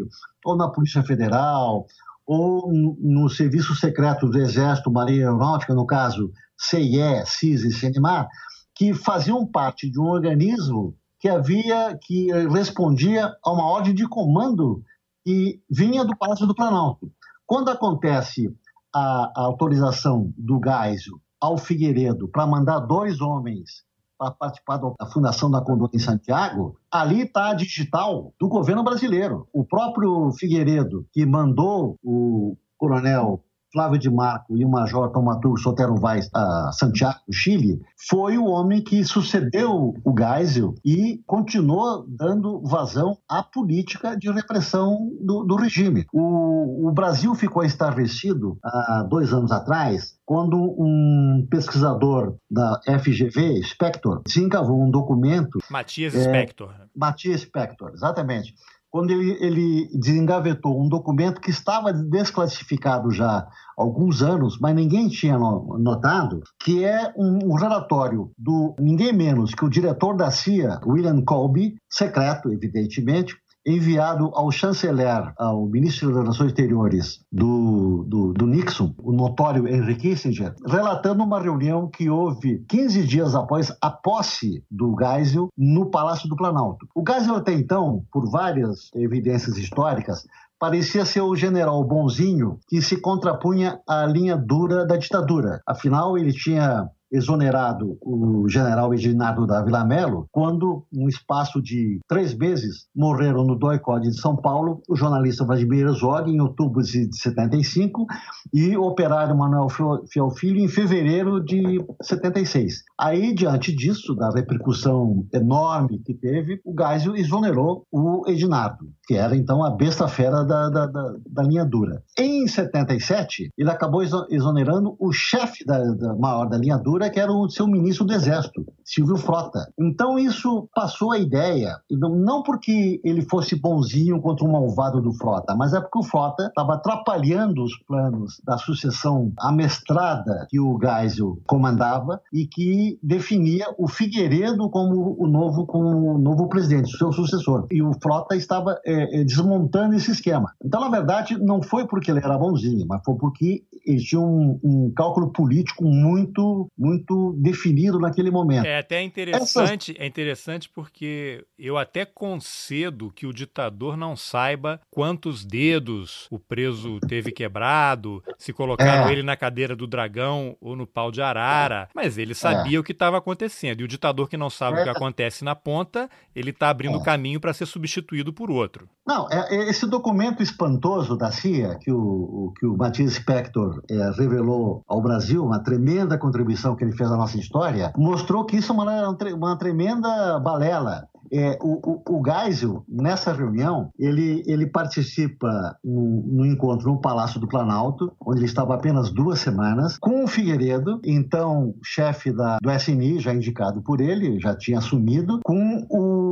ou 0.44 0.54
na 0.54 0.68
Polícia 0.68 1.02
Federal, 1.02 1.86
ou 2.26 2.70
no 3.00 3.30
Serviço 3.30 3.74
Secreto 3.74 4.28
do 4.28 4.38
Exército, 4.38 4.90
Marinha 4.90 5.28
Aeronáutica, 5.28 5.72
no 5.72 5.86
caso 5.86 6.30
CIE, 6.58 7.24
CIS 7.24 7.64
e 7.64 7.72
CNMAR, 7.72 8.28
que 8.74 8.92
faziam 8.92 9.46
parte 9.46 9.88
de 9.88 9.98
um 9.98 10.08
organismo 10.08 10.94
que 11.18 11.28
havia, 11.28 11.98
que 12.02 12.30
respondia 12.52 13.34
a 13.42 13.50
uma 13.50 13.64
ordem 13.64 13.94
de 13.94 14.06
comando 14.06 14.82
e 15.26 15.60
vinha 15.68 16.04
do 16.04 16.16
Palácio 16.16 16.46
do 16.46 16.54
Planalto. 16.54 17.10
Quando 17.44 17.68
acontece 17.68 18.54
a, 18.94 19.32
a 19.36 19.40
autorização 19.42 20.32
do 20.38 20.60
Geisel 20.62 21.20
ao 21.40 21.58
Figueiredo 21.58 22.28
para 22.28 22.46
mandar 22.46 22.80
dois 22.80 23.20
homens 23.20 23.84
para 24.18 24.30
participar 24.30 24.78
da 24.78 25.06
fundação 25.06 25.50
da 25.50 25.60
Condor 25.60 25.90
em 25.92 25.98
Santiago, 25.98 26.78
ali 26.90 27.22
está 27.22 27.50
a 27.50 27.54
digital 27.54 28.32
do 28.40 28.48
governo 28.48 28.82
brasileiro. 28.82 29.46
O 29.52 29.62
próprio 29.62 30.32
Figueiredo, 30.32 31.06
que 31.12 31.26
mandou 31.26 31.98
o 32.02 32.56
coronel 32.78 33.44
Flávio 33.72 33.98
de 33.98 34.10
Marco 34.10 34.56
e 34.56 34.64
o 34.64 34.68
Major 34.68 35.10
Tomatur 35.10 35.58
Sotero 35.58 35.96
Vaz 35.96 36.28
a 36.34 36.70
Santiago, 36.72 37.20
Chile, 37.32 37.80
foi 38.08 38.38
o 38.38 38.46
homem 38.46 38.82
que 38.82 39.04
sucedeu 39.04 39.94
o 40.04 40.14
Geisel 40.16 40.74
e 40.84 41.20
continuou 41.26 42.06
dando 42.08 42.62
vazão 42.62 43.18
à 43.28 43.42
política 43.42 44.16
de 44.16 44.30
repressão 44.30 45.10
do, 45.20 45.44
do 45.44 45.56
regime. 45.56 46.06
O, 46.12 46.88
o 46.88 46.92
Brasil 46.92 47.34
ficou 47.34 47.64
estarrecido 47.64 48.58
há 48.64 49.06
dois 49.08 49.32
anos 49.32 49.52
atrás 49.52 50.16
quando 50.24 50.56
um 50.56 51.46
pesquisador 51.48 52.36
da 52.50 52.80
FGV, 52.98 53.62
Spector, 53.62 54.22
se 54.26 54.42
encavou 54.42 54.82
um 54.82 54.90
documento. 54.90 55.58
Matias 55.70 56.14
é, 56.14 56.24
Spector. 56.24 56.72
Matias 56.94 57.42
Spector, 57.42 57.92
exatamente 57.94 58.54
quando 58.96 59.10
ele, 59.10 59.36
ele 59.44 59.90
desengavetou 59.92 60.82
um 60.82 60.88
documento 60.88 61.38
que 61.38 61.50
estava 61.50 61.92
desclassificado 61.92 63.10
já 63.10 63.40
há 63.40 63.48
alguns 63.76 64.22
anos, 64.22 64.58
mas 64.58 64.74
ninguém 64.74 65.06
tinha 65.06 65.36
notado, 65.36 66.42
que 66.58 66.82
é 66.82 67.12
um, 67.14 67.50
um 67.50 67.52
relatório 67.52 68.30
do 68.38 68.74
ninguém 68.80 69.12
menos 69.12 69.54
que 69.54 69.66
o 69.66 69.68
diretor 69.68 70.16
da 70.16 70.30
CIA, 70.30 70.80
William 70.86 71.22
Colby, 71.22 71.74
secreto, 71.90 72.50
evidentemente, 72.50 73.36
enviado 73.66 74.30
ao 74.32 74.50
chanceler, 74.52 75.32
ao 75.36 75.66
ministro 75.66 76.08
das 76.08 76.18
Relações 76.18 76.48
Exteriores 76.48 77.20
do, 77.32 78.04
do, 78.06 78.32
do, 78.32 78.46
Nixon, 78.46 78.94
o 79.02 79.12
notório 79.12 79.66
Henry 79.66 79.96
Kissinger, 79.96 80.54
relatando 80.64 81.24
uma 81.24 81.40
reunião 81.40 81.88
que 81.88 82.08
houve 82.08 82.64
15 82.68 83.04
dias 83.04 83.34
após 83.34 83.76
a 83.82 83.90
posse 83.90 84.62
do 84.70 84.94
Geisel 84.96 85.48
no 85.58 85.90
Palácio 85.90 86.28
do 86.28 86.36
Planalto. 86.36 86.86
O 86.94 87.02
Geisel 87.06 87.34
até 87.34 87.52
então, 87.52 88.04
por 88.12 88.30
várias 88.30 88.90
evidências 88.94 89.58
históricas, 89.58 90.24
parecia 90.58 91.04
ser 91.04 91.20
o 91.20 91.36
general 91.36 91.82
bonzinho 91.84 92.58
que 92.68 92.80
se 92.80 93.00
contrapunha 93.00 93.80
à 93.86 94.06
linha 94.06 94.36
dura 94.36 94.86
da 94.86 94.96
ditadura. 94.96 95.60
Afinal, 95.66 96.16
ele 96.16 96.32
tinha 96.32 96.88
exonerado 97.10 97.96
o 98.02 98.48
general 98.48 98.92
Edinardo 98.92 99.46
da 99.46 99.62
Vila 99.62 99.84
Melo, 99.84 100.28
quando, 100.30 100.84
num 100.92 101.08
espaço 101.08 101.62
de 101.62 102.00
três 102.08 102.36
meses, 102.36 102.86
morreram 102.94 103.44
no 103.44 103.56
doicode 103.56 104.10
de 104.10 104.20
São 104.20 104.36
Paulo 104.36 104.82
o 104.88 104.96
jornalista 104.96 105.44
Vladimir 105.44 105.86
Herzog, 105.86 106.30
em 106.30 106.40
outubro 106.40 106.82
de 106.82 107.08
75, 107.16 108.06
e 108.52 108.76
o 108.76 108.82
operário 108.82 109.36
Manuel 109.36 109.68
Fiel 109.68 110.30
Filho, 110.30 110.60
em 110.60 110.68
fevereiro 110.68 111.42
de 111.42 111.84
76. 112.02 112.82
Aí, 112.98 113.34
diante 113.34 113.74
disso, 113.74 114.14
da 114.14 114.30
repercussão 114.30 115.26
enorme 115.32 116.00
que 116.04 116.14
teve, 116.14 116.60
o 116.64 116.74
Geisel 116.76 117.16
exonerou 117.16 117.84
o 117.90 118.24
Edinardo, 118.26 118.86
que 119.06 119.14
era 119.14 119.36
então 119.36 119.62
a 119.62 119.70
besta 119.70 120.08
fera 120.08 120.44
da, 120.44 120.68
da, 120.68 120.86
da, 120.86 121.14
da 121.28 121.42
linha 121.42 121.64
dura. 121.64 122.02
Em 122.18 122.46
77, 122.46 123.50
ele 123.56 123.70
acabou 123.70 124.02
exonerando 124.30 124.96
o 124.98 125.12
chefe 125.12 125.64
da, 125.64 125.78
da 125.78 126.14
maior 126.14 126.46
da 126.46 126.56
linha 126.56 126.78
dura, 126.78 126.95
que 127.10 127.20
era 127.20 127.32
o 127.32 127.48
seu 127.48 127.66
ministro 127.66 128.04
do 128.04 128.14
Exército, 128.14 128.64
Silvio 128.86 129.16
Frota. 129.16 129.68
Então 129.78 130.16
isso 130.18 130.68
passou 130.72 131.12
a 131.12 131.18
ideia, 131.18 131.76
não 131.90 132.42
porque 132.42 133.00
ele 133.04 133.22
fosse 133.22 133.56
bonzinho 133.56 134.20
contra 134.20 134.44
o 134.44 134.52
malvado 134.52 135.02
do 135.02 135.12
Frota, 135.12 135.56
mas 135.56 135.74
é 135.74 135.80
porque 135.80 135.98
o 135.98 136.04
Frota 136.04 136.44
estava 136.44 136.74
atrapalhando 136.74 137.64
os 137.64 137.76
planos 137.80 138.40
da 138.44 138.56
sucessão 138.56 139.32
amestrada 139.38 140.46
que 140.48 140.60
o 140.60 140.78
Geisel 140.80 141.38
comandava 141.46 142.20
e 142.32 142.46
que 142.46 142.98
definia 143.02 143.66
o 143.76 143.88
Figueiredo 143.88 144.70
como 144.70 145.16
o 145.18 145.26
novo, 145.26 145.66
como 145.66 146.14
o 146.14 146.18
novo 146.18 146.48
presidente, 146.48 146.94
o 146.94 146.98
seu 146.98 147.12
sucessor. 147.12 147.66
E 147.70 147.82
o 147.82 147.92
Frota 148.00 148.36
estava 148.36 148.80
é, 148.86 149.24
desmontando 149.24 149.96
esse 149.96 150.12
esquema. 150.12 150.52
Então, 150.64 150.80
na 150.80 150.88
verdade, 150.88 151.36
não 151.38 151.60
foi 151.60 151.86
porque 151.86 152.10
ele 152.10 152.20
era 152.20 152.38
bonzinho, 152.38 152.86
mas 152.88 153.02
foi 153.04 153.16
porque 153.16 153.64
ele 153.84 153.98
tinha 153.98 154.20
um, 154.20 154.60
um 154.62 154.92
cálculo 154.94 155.32
político 155.32 155.84
muito, 155.84 156.68
muito 156.78 157.34
definido 157.38 157.98
naquele 157.98 158.30
momento. 158.30 158.66
É 158.66 158.75
até 158.78 159.02
interessante, 159.02 159.92
Essas... 159.92 160.02
é 160.02 160.06
interessante 160.06 160.68
porque 160.68 161.44
eu 161.58 161.76
até 161.76 162.04
concedo 162.04 163.10
que 163.10 163.26
o 163.26 163.32
ditador 163.32 163.96
não 163.96 164.16
saiba 164.16 164.80
quantos 164.90 165.44
dedos 165.44 166.26
o 166.30 166.38
preso 166.38 166.98
teve 167.00 167.30
quebrado, 167.32 168.22
se 168.38 168.52
colocaram 168.52 169.08
é. 169.08 169.12
ele 169.12 169.22
na 169.22 169.36
cadeira 169.36 169.76
do 169.76 169.86
dragão 169.86 170.56
ou 170.60 170.76
no 170.76 170.86
pau 170.86 171.10
de 171.10 171.22
arara, 171.22 171.88
mas 171.94 172.18
ele 172.18 172.34
sabia 172.34 172.76
é. 172.76 172.80
o 172.80 172.84
que 172.84 172.92
estava 172.92 173.18
acontecendo. 173.18 173.80
E 173.80 173.84
o 173.84 173.88
ditador 173.88 174.28
que 174.28 174.36
não 174.36 174.50
sabe 174.50 174.78
é. 174.78 174.80
o 174.80 174.82
que 174.84 174.88
é. 174.88 174.92
acontece 174.92 175.44
na 175.44 175.54
ponta, 175.54 176.08
ele 176.34 176.50
está 176.50 176.68
abrindo 176.68 176.98
é. 176.98 177.02
caminho 177.02 177.40
para 177.40 177.52
ser 177.52 177.66
substituído 177.66 178.32
por 178.32 178.50
outro. 178.50 178.88
Não, 179.06 179.28
é, 179.30 179.54
é, 179.54 179.70
esse 179.70 179.86
documento 179.86 180.42
espantoso 180.42 181.16
da 181.16 181.30
CIA 181.30 181.78
que 181.80 181.90
o, 181.92 181.98
o 181.98 182.52
que 182.58 182.66
o 182.66 182.76
Matias 182.76 183.14
Spector 183.14 183.82
revelou 184.16 184.82
ao 184.86 185.02
Brasil, 185.02 185.44
uma 185.44 185.62
tremenda 185.62 186.18
contribuição 186.18 186.74
que 186.74 186.84
ele 186.84 186.96
fez 186.96 187.10
à 187.10 187.16
nossa 187.16 187.38
história, 187.38 187.92
mostrou 187.96 188.44
que 188.44 188.56
isso 188.56 188.65
é 188.72 188.74
uma, 188.74 189.16
uma 189.34 189.58
tremenda 189.58 190.38
balela. 190.38 191.08
É, 191.32 191.58
o, 191.60 191.80
o, 191.82 192.18
o 192.18 192.22
Geisel, 192.24 192.84
nessa 192.88 193.32
reunião, 193.32 193.90
ele, 193.98 194.44
ele 194.46 194.66
participa 194.66 195.76
no, 195.84 196.22
no, 196.22 196.46
encontro 196.46 196.88
no 196.88 197.00
Palácio 197.00 197.40
do 197.40 197.48
Planalto, 197.48 198.12
onde 198.24 198.40
ele 198.40 198.46
estava 198.46 198.74
apenas 198.74 199.10
duas 199.10 199.40
semanas, 199.40 199.98
com 199.98 200.24
o 200.24 200.28
Figueiredo, 200.28 201.00
então 201.04 201.74
chefe 201.82 202.32
da, 202.32 202.58
do 202.62 202.70
SNI, 202.70 203.18
já 203.18 203.34
indicado 203.34 203.82
por 203.82 204.00
ele, 204.00 204.38
já 204.40 204.54
tinha 204.54 204.78
assumido, 204.78 205.40
com 205.44 205.86
o 205.90 206.25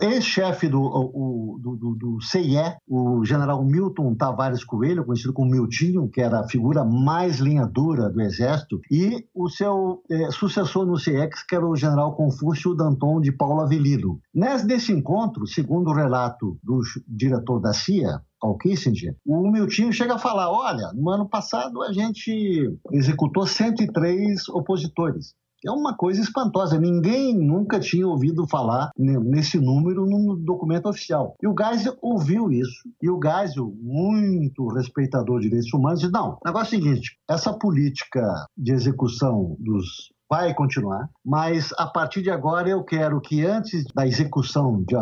ex-chefe 0.00 0.68
do, 0.68 0.80
o, 0.80 1.58
do, 1.60 1.76
do, 1.76 1.94
do 1.94 2.20
CIE, 2.20 2.76
o 2.86 3.24
general 3.24 3.64
Milton 3.64 4.14
Tavares 4.14 4.64
Coelho, 4.64 5.04
conhecido 5.04 5.32
como 5.32 5.50
Miltinho, 5.50 6.08
que 6.08 6.20
era 6.20 6.40
a 6.40 6.48
figura 6.48 6.84
mais 6.84 7.38
linha 7.38 7.66
dura 7.66 8.08
do 8.08 8.20
Exército, 8.20 8.80
e 8.90 9.24
o 9.34 9.48
seu 9.48 10.02
é, 10.10 10.30
sucessor 10.30 10.86
no 10.86 10.98
CIEX, 10.98 11.44
que 11.44 11.54
era 11.54 11.66
o 11.66 11.76
general 11.76 12.14
Confúcio 12.14 12.74
Danton 12.74 13.20
de 13.20 13.32
Paulo 13.32 13.60
Avelino. 13.60 14.20
Nesse 14.34 14.92
encontro, 14.92 15.46
segundo 15.46 15.90
o 15.90 15.94
relato 15.94 16.58
do 16.62 16.80
diretor 17.06 17.60
da 17.60 17.72
CIA, 17.72 18.20
ao 18.40 18.56
Kissinger, 18.56 19.16
o 19.26 19.50
Miltinho 19.50 19.92
chega 19.92 20.14
a 20.14 20.18
falar: 20.18 20.50
olha, 20.50 20.92
no 20.94 21.10
ano 21.10 21.28
passado 21.28 21.82
a 21.82 21.92
gente 21.92 22.72
executou 22.92 23.46
103 23.46 24.48
opositores. 24.50 25.34
É 25.64 25.70
uma 25.70 25.96
coisa 25.96 26.20
espantosa. 26.20 26.78
Ninguém 26.78 27.36
nunca 27.36 27.80
tinha 27.80 28.06
ouvido 28.06 28.46
falar 28.46 28.90
nesse 28.96 29.58
número 29.58 30.06
num 30.06 30.36
documento 30.36 30.88
oficial. 30.88 31.34
E 31.42 31.48
o 31.48 31.54
Geisel 31.58 31.96
ouviu 32.00 32.50
isso. 32.50 32.88
E 33.02 33.10
o 33.10 33.18
Geisel, 33.20 33.72
muito 33.80 34.68
respeitador 34.68 35.40
de 35.40 35.48
direitos 35.48 35.72
humanos, 35.72 36.00
disse: 36.00 36.12
não, 36.12 36.32
o 36.32 36.46
negócio 36.46 36.76
é 36.76 36.78
o 36.78 36.82
seguinte: 36.82 37.18
essa 37.28 37.52
política 37.52 38.46
de 38.56 38.72
execução 38.72 39.56
dos 39.58 40.10
vai 40.30 40.52
continuar, 40.54 41.08
mas 41.24 41.72
a 41.78 41.86
partir 41.86 42.22
de 42.22 42.30
agora 42.30 42.68
eu 42.68 42.84
quero 42.84 43.20
que 43.20 43.44
antes 43.44 43.84
da 43.94 44.06
execução 44.06 44.82
de, 44.82 44.94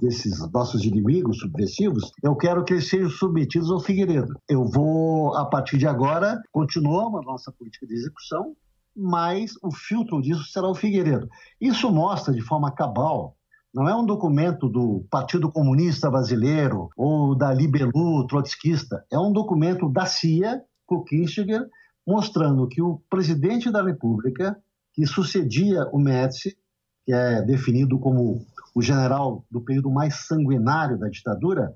desses 0.00 0.50
nossos 0.50 0.84
inimigos 0.84 1.38
subversivos, 1.38 2.10
eu 2.22 2.34
quero 2.34 2.64
que 2.64 2.72
eles 2.72 2.88
sejam 2.88 3.10
submetidos 3.10 3.70
ao 3.70 3.80
Figueiredo. 3.80 4.34
Eu 4.48 4.64
vou, 4.64 5.36
a 5.36 5.44
partir 5.44 5.76
de 5.76 5.86
agora, 5.86 6.40
continuar 6.50 7.08
a 7.18 7.22
nossa 7.22 7.52
política 7.52 7.86
de 7.86 7.94
execução, 7.94 8.54
mas 8.94 9.52
o 9.62 9.70
filtro 9.70 10.20
disso 10.20 10.44
será 10.44 10.68
o 10.68 10.74
Figueiredo. 10.74 11.28
Isso 11.60 11.90
mostra 11.90 12.32
de 12.32 12.40
forma 12.40 12.70
cabal 12.70 13.36
não 13.74 13.88
é 13.88 13.96
um 13.96 14.04
documento 14.04 14.68
do 14.68 15.06
Partido 15.10 15.50
Comunista 15.50 16.10
Brasileiro 16.10 16.90
ou 16.94 17.34
da 17.34 17.54
Libelu 17.54 18.26
trotskista. 18.26 19.02
É 19.10 19.18
um 19.18 19.32
documento 19.32 19.88
da 19.88 20.04
CIA, 20.04 20.62
com 20.86 21.02
Kissinger, 21.02 21.66
mostrando 22.06 22.68
que 22.68 22.82
o 22.82 23.00
presidente 23.08 23.70
da 23.70 23.82
República, 23.82 24.58
que 24.92 25.06
sucedia 25.06 25.88
o 25.90 25.98
Médici, 25.98 26.54
que 27.06 27.14
é 27.14 27.40
definido 27.40 27.98
como 27.98 28.44
o 28.74 28.82
general 28.82 29.42
do 29.50 29.62
período 29.62 29.90
mais 29.90 30.26
sanguinário 30.26 30.98
da 30.98 31.08
ditadura, 31.08 31.72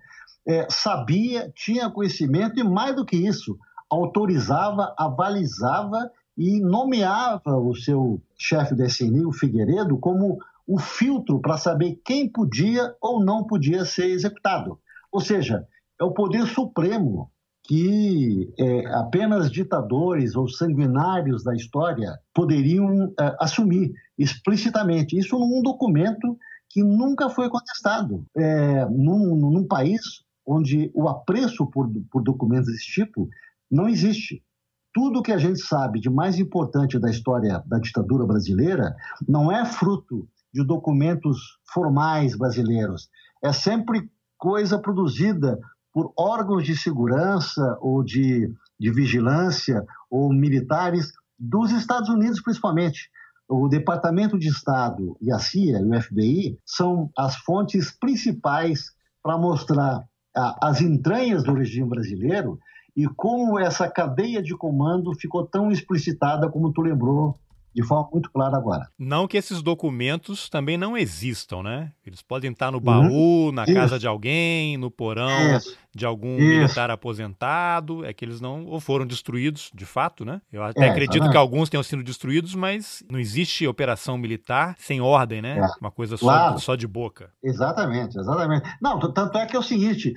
é, 0.46 0.66
sabia, 0.68 1.50
tinha 1.54 1.90
conhecimento 1.90 2.60
e, 2.60 2.62
mais 2.62 2.94
do 2.94 3.06
que 3.06 3.16
isso, 3.16 3.58
autorizava, 3.88 4.94
avalizava 4.98 6.10
e 6.36 6.60
nomeava 6.60 7.56
o 7.56 7.74
seu 7.74 8.20
chefe 8.36 8.74
do 8.74 8.84
SNI, 8.84 9.24
o 9.24 9.32
Figueiredo, 9.32 9.98
como 9.98 10.38
o 10.66 10.78
filtro 10.78 11.40
para 11.40 11.56
saber 11.56 12.00
quem 12.04 12.28
podia 12.28 12.94
ou 13.00 13.24
não 13.24 13.44
podia 13.44 13.84
ser 13.84 14.06
executado. 14.06 14.78
Ou 15.10 15.20
seja, 15.20 15.66
é 16.00 16.04
o 16.04 16.12
poder 16.12 16.46
supremo 16.46 17.30
que 17.66 18.52
é, 18.58 18.86
apenas 18.94 19.50
ditadores 19.50 20.36
ou 20.36 20.48
sanguinários 20.48 21.42
da 21.42 21.54
história 21.54 22.16
poderiam 22.32 23.12
é, 23.18 23.36
assumir 23.40 23.92
explicitamente. 24.18 25.18
Isso 25.18 25.38
num 25.38 25.62
documento 25.62 26.38
que 26.70 26.82
nunca 26.82 27.28
foi 27.28 27.48
contestado. 27.48 28.24
É, 28.36 28.84
num, 28.86 29.34
num 29.34 29.66
país 29.66 30.00
onde 30.46 30.90
o 30.94 31.08
apreço 31.08 31.66
por, 31.66 31.90
por 32.10 32.22
documentos 32.22 32.66
desse 32.66 32.86
tipo 32.86 33.28
não 33.70 33.88
existe. 33.88 34.42
Tudo 34.96 35.20
que 35.20 35.30
a 35.30 35.36
gente 35.36 35.60
sabe 35.60 36.00
de 36.00 36.08
mais 36.08 36.38
importante 36.38 36.98
da 36.98 37.10
história 37.10 37.62
da 37.66 37.78
ditadura 37.78 38.24
brasileira 38.24 38.96
não 39.28 39.52
é 39.52 39.62
fruto 39.66 40.26
de 40.54 40.64
documentos 40.64 41.36
formais 41.70 42.34
brasileiros. 42.34 43.10
É 43.44 43.52
sempre 43.52 44.10
coisa 44.38 44.78
produzida 44.78 45.60
por 45.92 46.14
órgãos 46.18 46.64
de 46.64 46.74
segurança 46.74 47.76
ou 47.82 48.02
de, 48.02 48.50
de 48.80 48.90
vigilância 48.90 49.84
ou 50.10 50.32
militares 50.32 51.12
dos 51.38 51.72
Estados 51.72 52.08
Unidos, 52.08 52.40
principalmente. 52.40 53.10
O 53.46 53.68
Departamento 53.68 54.38
de 54.38 54.48
Estado 54.48 55.14
e 55.20 55.30
a 55.30 55.38
CIA, 55.38 55.78
o 55.78 56.00
FBI, 56.00 56.58
são 56.64 57.10
as 57.14 57.36
fontes 57.36 57.90
principais 57.90 58.94
para 59.22 59.36
mostrar 59.36 60.06
as 60.34 60.80
entranhas 60.80 61.44
do 61.44 61.52
regime 61.52 61.86
brasileiro 61.86 62.58
e 62.96 63.06
como 63.06 63.58
essa 63.58 63.88
cadeia 63.90 64.42
de 64.42 64.56
comando 64.56 65.14
ficou 65.14 65.46
tão 65.46 65.70
explicitada 65.70 66.48
como 66.48 66.72
tu 66.72 66.80
lembrou 66.80 67.38
de 67.74 67.82
forma 67.82 68.08
muito 68.10 68.30
clara 68.32 68.56
agora. 68.56 68.88
Não 68.98 69.28
que 69.28 69.36
esses 69.36 69.60
documentos 69.60 70.48
também 70.48 70.78
não 70.78 70.96
existam, 70.96 71.62
né? 71.62 71.92
Eles 72.06 72.22
podem 72.22 72.50
estar 72.50 72.72
no 72.72 72.80
baú, 72.80 73.48
uhum. 73.48 73.52
na 73.52 73.64
Isso. 73.64 73.74
casa 73.74 73.98
de 73.98 74.06
alguém, 74.06 74.78
no 74.78 74.90
porão 74.90 75.54
Isso. 75.54 75.76
De 75.96 76.04
algum 76.04 76.36
Isso. 76.36 76.60
militar 76.60 76.90
aposentado. 76.90 78.04
É 78.04 78.12
que 78.12 78.24
eles 78.24 78.40
não 78.40 78.66
ou 78.66 78.78
foram 78.78 79.06
destruídos, 79.06 79.70
de 79.74 79.86
fato, 79.86 80.24
né? 80.24 80.40
Eu 80.52 80.62
até 80.62 80.86
é, 80.86 80.90
acredito 80.90 81.28
que 81.30 81.36
alguns 81.36 81.68
tenham 81.68 81.82
sido 81.82 82.02
destruídos, 82.02 82.54
mas 82.54 83.02
não 83.10 83.18
existe 83.18 83.66
operação 83.66 84.18
militar 84.18 84.76
sem 84.78 85.00
ordem, 85.00 85.40
né? 85.40 85.58
É. 85.58 85.66
Uma 85.80 85.90
coisa 85.90 86.16
claro. 86.18 86.54
só, 86.54 86.58
só 86.58 86.76
de 86.76 86.86
boca. 86.86 87.30
Exatamente, 87.42 88.18
exatamente. 88.18 88.68
Não, 88.80 89.00
tanto 89.00 89.38
é 89.38 89.46
que 89.46 89.56
é 89.56 89.58
o 89.58 89.62
seguinte, 89.62 90.12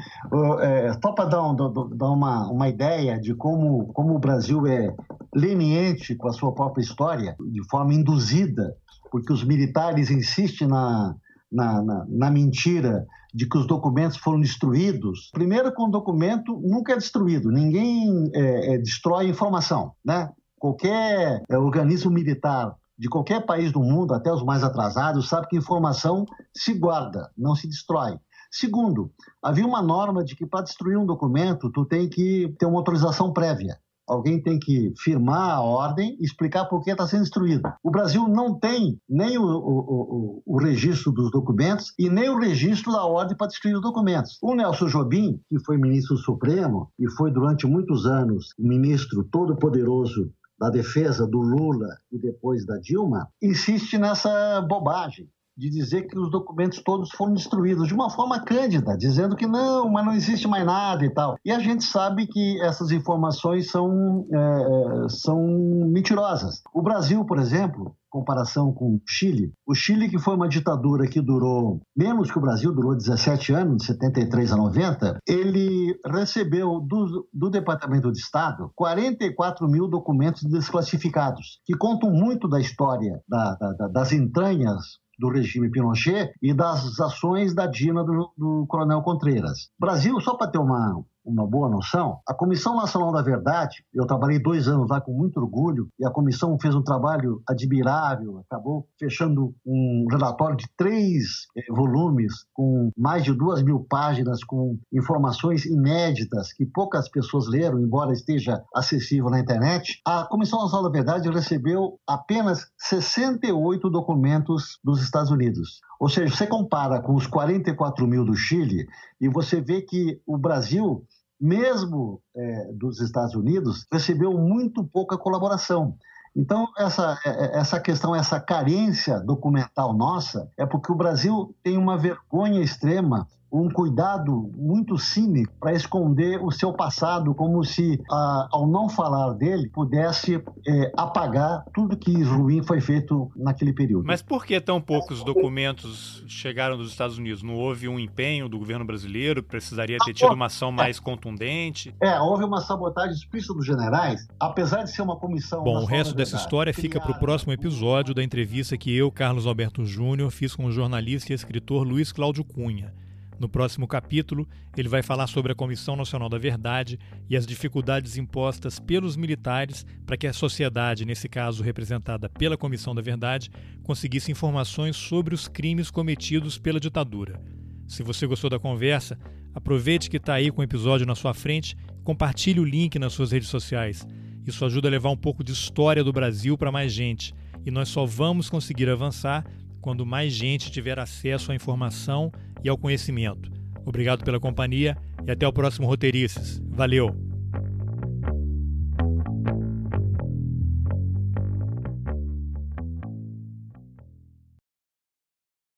é, 0.62 0.94
só 1.02 1.14
para 1.14 1.26
dar, 1.26 1.44
um, 1.44 1.56
dar 1.56 2.12
uma, 2.12 2.48
uma 2.52 2.68
ideia 2.68 3.20
de 3.20 3.34
como, 3.34 3.88
como 3.94 4.16
o 4.16 4.20
Brasil 4.20 4.68
é 4.68 4.94
leniente 5.34 6.16
com 6.16 6.28
a 6.28 6.34
sua 6.34 6.54
própria 6.54 6.82
história, 6.82 7.36
de 7.40 7.68
forma 7.70 7.94
induzida, 7.94 8.76
porque 9.12 9.32
os 9.32 9.44
militares 9.44 10.10
insistem 10.10 10.68
na, 10.68 11.16
na, 11.52 11.82
na, 11.82 12.06
na, 12.08 12.32
mentira 12.32 13.06
de 13.34 13.48
que 13.48 13.58
os 13.58 13.68
documentos 13.68 14.18
foram 14.18 14.40
destruídos. 14.40 15.30
Primeiro, 15.32 15.74
que 15.74 15.82
um 15.82 15.90
documento 15.90 16.60
nunca 16.62 16.94
é 16.94 16.98
destruído, 16.98 17.52
ninguém 17.52 18.30
é, 18.34 18.74
é, 18.74 18.78
destrói 18.78 19.28
informação. 19.28 19.94
Né? 20.04 20.30
Qualquer 20.58 21.44
é, 21.50 21.58
organismo 21.58 22.12
militar 22.12 22.76
de 22.98 23.08
qualquer 23.08 23.46
país 23.46 23.72
do 23.72 23.80
mundo, 23.80 24.14
até 24.14 24.32
os 24.32 24.44
mais 24.44 24.64
atrasados, 24.64 25.30
sabe 25.30 25.48
que 25.48 25.56
informação 25.56 26.26
se 26.54 26.74
guarda, 26.74 27.32
não 27.38 27.56
se 27.56 27.68
destrói. 27.68 28.20
Segundo, 28.52 29.12
havia 29.42 29.66
uma 29.66 29.82
norma 29.82 30.24
de 30.24 30.36
que 30.36 30.46
para 30.46 30.64
destruir 30.64 30.98
um 30.98 31.06
documento, 31.06 31.72
tu 31.72 31.86
tem 31.86 32.10
que 32.10 32.54
ter 32.58 32.66
uma 32.66 32.78
autorização 32.78 33.32
prévia 33.32 33.78
alguém 34.10 34.42
tem 34.42 34.60
que 34.60 34.92
firmar 34.98 35.52
a 35.52 35.62
ordem 35.62 36.18
e 36.20 36.26
explicar 36.26 36.66
por 36.66 36.84
que 36.84 36.90
está 36.90 37.08
sendo 37.08 37.24
instruído. 37.24 37.72
O 37.84 37.92
Brasil 37.92 38.28
não 38.28 38.60
tem 38.60 39.00
nem 39.08 39.38
o, 39.38 39.44
o, 39.44 39.80
o, 39.80 40.44
o, 40.46 40.58
registro 40.58 41.12
dos 41.12 41.32
documentos 41.32 41.94
e 41.98 42.10
nem 42.10 42.30
o 42.30 42.40
registro 42.40 42.92
da 42.92 43.06
ordem 43.06 43.38
para 43.38 43.48
destruir 43.48 43.76
os 43.76 43.82
documentos. 43.82 44.38
O 44.42 44.56
Nelson 44.56 44.88
Jobim, 44.88 45.40
que 45.48 45.60
foi 45.64 45.78
ministro 45.78 46.18
supremo 46.18 46.92
e 47.00 47.08
foi 47.12 47.32
durante 47.32 47.68
muitos 47.68 48.06
anos 48.06 48.54
ministro 48.58 49.24
todo-poderoso 49.24 50.32
da 50.60 50.70
defesa 50.70 51.26
do 51.26 51.40
Lula 51.40 51.88
e 52.12 52.18
depois 52.18 52.66
da 52.66 52.78
Dilma, 52.78 53.30
insiste 53.42 53.98
nessa 53.98 54.62
bobagem 54.62 55.30
de 55.60 55.70
dizer 55.70 56.08
que 56.08 56.18
os 56.18 56.32
documentos 56.32 56.82
todos 56.82 57.12
foram 57.12 57.34
destruídos 57.34 57.90
de 57.90 57.94
uma 57.94 58.10
forma 58.10 58.40
cândida, 58.40 58.98
dizendo 58.98 59.36
que 59.36 59.46
não, 59.46 59.90
mas 59.90 60.06
não 60.06 60.14
existe 60.14 60.48
mais 60.48 60.66
nada 60.66 61.06
e 61.06 61.10
tal. 61.10 61.36
E 61.44 61.52
a 61.52 61.60
gente 61.60 61.84
sabe 61.84 62.28
que 62.28 62.62
essas 62.62 62.92
informações 62.92 63.70
são, 63.70 64.26
é, 64.34 65.10
são 65.10 65.46
mentirosas. 65.92 66.62
O 66.74 66.82
Brasil, 66.82 67.26
por 67.26 67.40
exemplo, 67.40 67.94
comparação 68.10 68.74
com 68.74 68.96
o 68.96 69.02
Chile. 69.06 69.54
O 69.68 69.76
Chile, 69.76 70.10
que 70.10 70.18
foi 70.18 70.36
uma 70.36 70.48
ditadura 70.48 71.08
que 71.08 71.22
durou 71.22 71.82
menos 71.96 72.32
que 72.32 72.38
o 72.38 72.42
Brasil, 72.42 72.74
durou 72.74 72.96
17 72.96 73.54
anos, 73.54 73.78
de 73.78 73.86
73 73.86 74.54
a 74.54 74.58
90, 74.58 75.20
ele 75.28 76.00
recebeu 76.06 76.80
do, 76.80 77.28
do 77.32 77.50
Departamento 77.50 78.12
de 78.12 78.18
Estado 78.18 78.72
44 78.76 79.68
mil 79.68 79.88
documentos 79.88 80.44
desclassificados, 80.44 81.60
que 81.66 81.76
contam 81.76 82.10
muito 82.10 82.48
da 82.48 82.60
história 82.60 83.22
da, 83.28 83.56
da, 83.56 83.88
das 83.90 84.12
entranhas 84.12 84.80
do 85.20 85.30
regime 85.30 85.70
Pinochet 85.70 86.32
e 86.42 86.54
das 86.54 87.00
ações 87.00 87.54
da 87.54 87.68
Dina 87.68 88.04
do, 88.04 88.32
do 88.38 88.66
Coronel 88.68 89.02
Contreiras. 89.02 89.70
Brasil, 89.78 90.20
só 90.22 90.36
para 90.36 90.50
ter 90.50 90.58
uma, 90.58 91.04
uma 91.30 91.46
boa 91.46 91.70
noção, 91.70 92.20
a 92.28 92.34
Comissão 92.34 92.76
Nacional 92.76 93.12
da 93.12 93.22
Verdade, 93.22 93.84
eu 93.94 94.06
trabalhei 94.06 94.40
dois 94.40 94.68
anos 94.68 94.90
lá 94.90 95.00
com 95.00 95.14
muito 95.14 95.40
orgulho, 95.40 95.88
e 96.00 96.06
a 96.06 96.10
comissão 96.10 96.58
fez 96.60 96.74
um 96.74 96.82
trabalho 96.82 97.42
admirável, 97.48 98.40
acabou 98.40 98.88
fechando 99.00 99.54
um 99.66 100.06
relatório 100.10 100.58
de 100.58 100.66
três 100.76 101.48
eh, 101.56 101.62
volumes, 101.70 102.34
com 102.54 102.90
mais 102.98 103.24
de 103.24 103.34
duas 103.34 103.62
mil 103.62 103.86
páginas, 103.88 104.44
com 104.44 104.78
informações 104.92 105.66
inéditas 105.66 106.52
que 106.54 106.66
poucas 106.66 107.10
pessoas 107.10 107.48
leram, 107.48 107.80
embora 107.80 108.12
esteja 108.12 108.64
acessível 108.76 109.30
na 109.30 109.40
internet. 109.40 110.02
A 110.06 110.26
Comissão 110.26 110.62
Nacional 110.62 110.90
da 110.90 110.98
Verdade 110.98 111.30
recebeu 111.30 112.00
apenas 112.08 112.66
68 112.78 113.90
documentos 113.90 114.80
dos 114.84 115.02
Estados 115.02 115.32
Unidos. 115.32 115.82
Ou 116.00 116.08
seja, 116.08 116.34
você 116.34 116.48
compara 116.48 117.02
com 117.02 117.14
os 117.14 117.28
44 117.28 118.08
mil 118.08 118.24
do 118.24 118.34
Chile 118.34 118.88
e 119.20 119.28
você 119.28 119.60
vê 119.60 119.82
que 119.82 120.22
o 120.26 120.38
Brasil 120.38 121.06
mesmo 121.40 122.22
é, 122.36 122.72
dos 122.74 123.00
Estados 123.00 123.36
Unidos, 123.36 123.86
recebeu 123.92 124.34
muito 124.34 124.84
pouca 124.84 125.18
colaboração. 125.18 125.96
Então, 126.36 126.68
essa, 126.78 127.18
é, 127.26 127.30
é, 127.30 127.60
essa 127.60 127.80
questão, 127.80 128.16
essa 128.16 128.40
carência 128.40 129.20
documental 129.20 129.94
nossa, 129.94 130.50
é 130.58 130.66
porque 130.66 130.92
o 130.92 130.96
Brasil 130.96 131.56
tem 131.64 131.78
uma 131.78 131.98
vergonha 131.98 132.62
extrema 132.62 133.28
um 133.52 133.70
cuidado 133.70 134.52
muito 134.56 134.98
cínico 134.98 135.54
para 135.60 135.74
esconder 135.74 136.44
o 136.44 136.52
seu 136.52 136.72
passado, 136.74 137.34
como 137.34 137.64
se, 137.64 138.00
ah, 138.12 138.48
ao 138.52 138.68
não 138.68 138.88
falar 138.90 139.34
dele, 139.34 139.70
pudesse 139.70 140.36
é, 140.68 140.92
apagar 140.96 141.66
tudo 141.74 141.98
que 141.98 142.22
ruim 142.24 142.62
foi 142.64 142.80
feito 142.80 143.32
naquele 143.36 143.74
período. 143.74 144.06
Mas 144.06 144.22
por 144.22 144.46
que 144.46 144.60
tão 144.62 144.80
poucos 144.80 145.24
documentos 145.24 146.24
chegaram 146.28 146.78
dos 146.78 146.90
Estados 146.90 147.18
Unidos? 147.18 147.42
Não 147.42 147.56
houve 147.56 147.88
um 147.88 148.00
empenho 148.00 148.48
do 148.48 148.60
governo 148.60 148.86
brasileiro? 148.86 149.42
Precisaria 149.42 149.98
ter 150.06 150.14
tido 150.14 150.34
uma 150.34 150.46
ação 150.46 150.72
mais 150.72 151.00
contundente? 151.00 151.94
É, 152.02 152.20
houve 152.20 152.44
uma 152.44 152.62
sabotagem 152.62 153.14
explícita 153.14 153.54
dos 153.54 153.66
generais, 153.66 154.28
apesar 154.40 154.84
de 154.84 154.92
ser 154.92 155.02
uma 155.02 155.16
comissão. 155.16 155.64
Bom, 155.64 155.82
o 155.82 155.86
resto 155.86 156.14
dessa 156.14 156.36
história 156.36 156.74
fica 156.74 157.00
para 157.00 157.12
o 157.12 157.20
próximo 157.20 157.52
episódio 157.52 158.14
da 158.14 158.24
entrevista 158.24 158.78
que 158.78 158.96
eu, 158.96 159.12
Carlos 159.12 159.48
Alberto 159.48 159.86
Júnior, 159.86 160.32
fiz 160.32 160.56
com 160.56 160.66
o 160.66 160.72
jornalista 160.72 161.32
e 161.32 161.36
escritor 161.36 161.84
Luiz 161.84 162.12
Cláudio 162.12 162.44
Cunha. 162.44 162.94
No 163.40 163.48
próximo 163.48 163.88
capítulo, 163.88 164.46
ele 164.76 164.90
vai 164.90 165.02
falar 165.02 165.26
sobre 165.28 165.54
a 165.54 165.56
Comissão 165.56 165.96
Nacional 165.96 166.28
da 166.28 166.38
Verdade 166.38 167.00
e 167.30 167.38
as 167.38 167.48
dificuldades 167.48 168.18
impostas 168.18 168.80
pelos 168.80 169.16
militares 169.16 169.86
para 170.06 170.18
que 170.18 170.28
a 170.28 170.34
sociedade, 170.34 171.06
nesse 171.06 171.30
caso 171.30 171.64
representada 171.64 172.28
pela 172.28 172.58
Comissão 172.58 172.94
da 172.94 173.02
Verdade, 173.02 173.50
conseguisse 173.82 174.30
informações 174.30 174.98
sobre 174.98 175.34
os 175.34 175.48
crimes 175.48 175.90
cometidos 175.90 176.58
pela 176.58 176.82
ditadura. 176.82 177.42
Se 177.88 178.04
você 178.04 178.28
gostou 178.28 178.50
da 178.50 178.60
conversa, 178.60 179.18
aproveite 179.56 180.10
que 180.10 180.18
está 180.18 180.34
aí 180.34 180.52
com 180.52 180.60
o 180.60 180.64
episódio 180.64 181.08
na 181.08 181.16
sua 181.16 181.34
frente, 181.34 181.78
compartilhe 182.04 182.60
o 182.60 182.66
link 182.66 183.00
nas 183.00 183.14
suas 183.14 183.32
redes 183.32 183.48
sociais. 183.48 184.06
Isso 184.46 184.66
ajuda 184.66 184.90
a 184.90 184.92
levar 184.92 185.12
um 185.12 185.18
pouco 185.18 185.44
de 185.46 185.54
história 185.54 186.04
do 186.04 186.12
Brasil 186.12 186.58
para 186.58 186.72
mais 186.72 186.92
gente. 186.92 187.34
E 187.66 187.72
nós 187.72 187.88
só 187.88 188.06
vamos 188.06 188.50
conseguir 188.50 188.90
avançar 188.90 189.46
quando 189.82 190.06
mais 190.06 190.34
gente 190.34 190.72
tiver 190.72 191.00
acesso 191.00 191.52
à 191.52 191.56
informação 191.56 192.32
e 192.64 192.70
ao 192.70 192.78
conhecimento. 192.78 193.52
Obrigado 193.86 194.24
pela 194.24 194.40
companhia 194.40 194.98
e 195.26 195.32
até 195.32 195.48
o 195.48 195.54
próximo 195.54 195.88
Roteirices. 195.88 196.62
Valeu! 196.70 197.29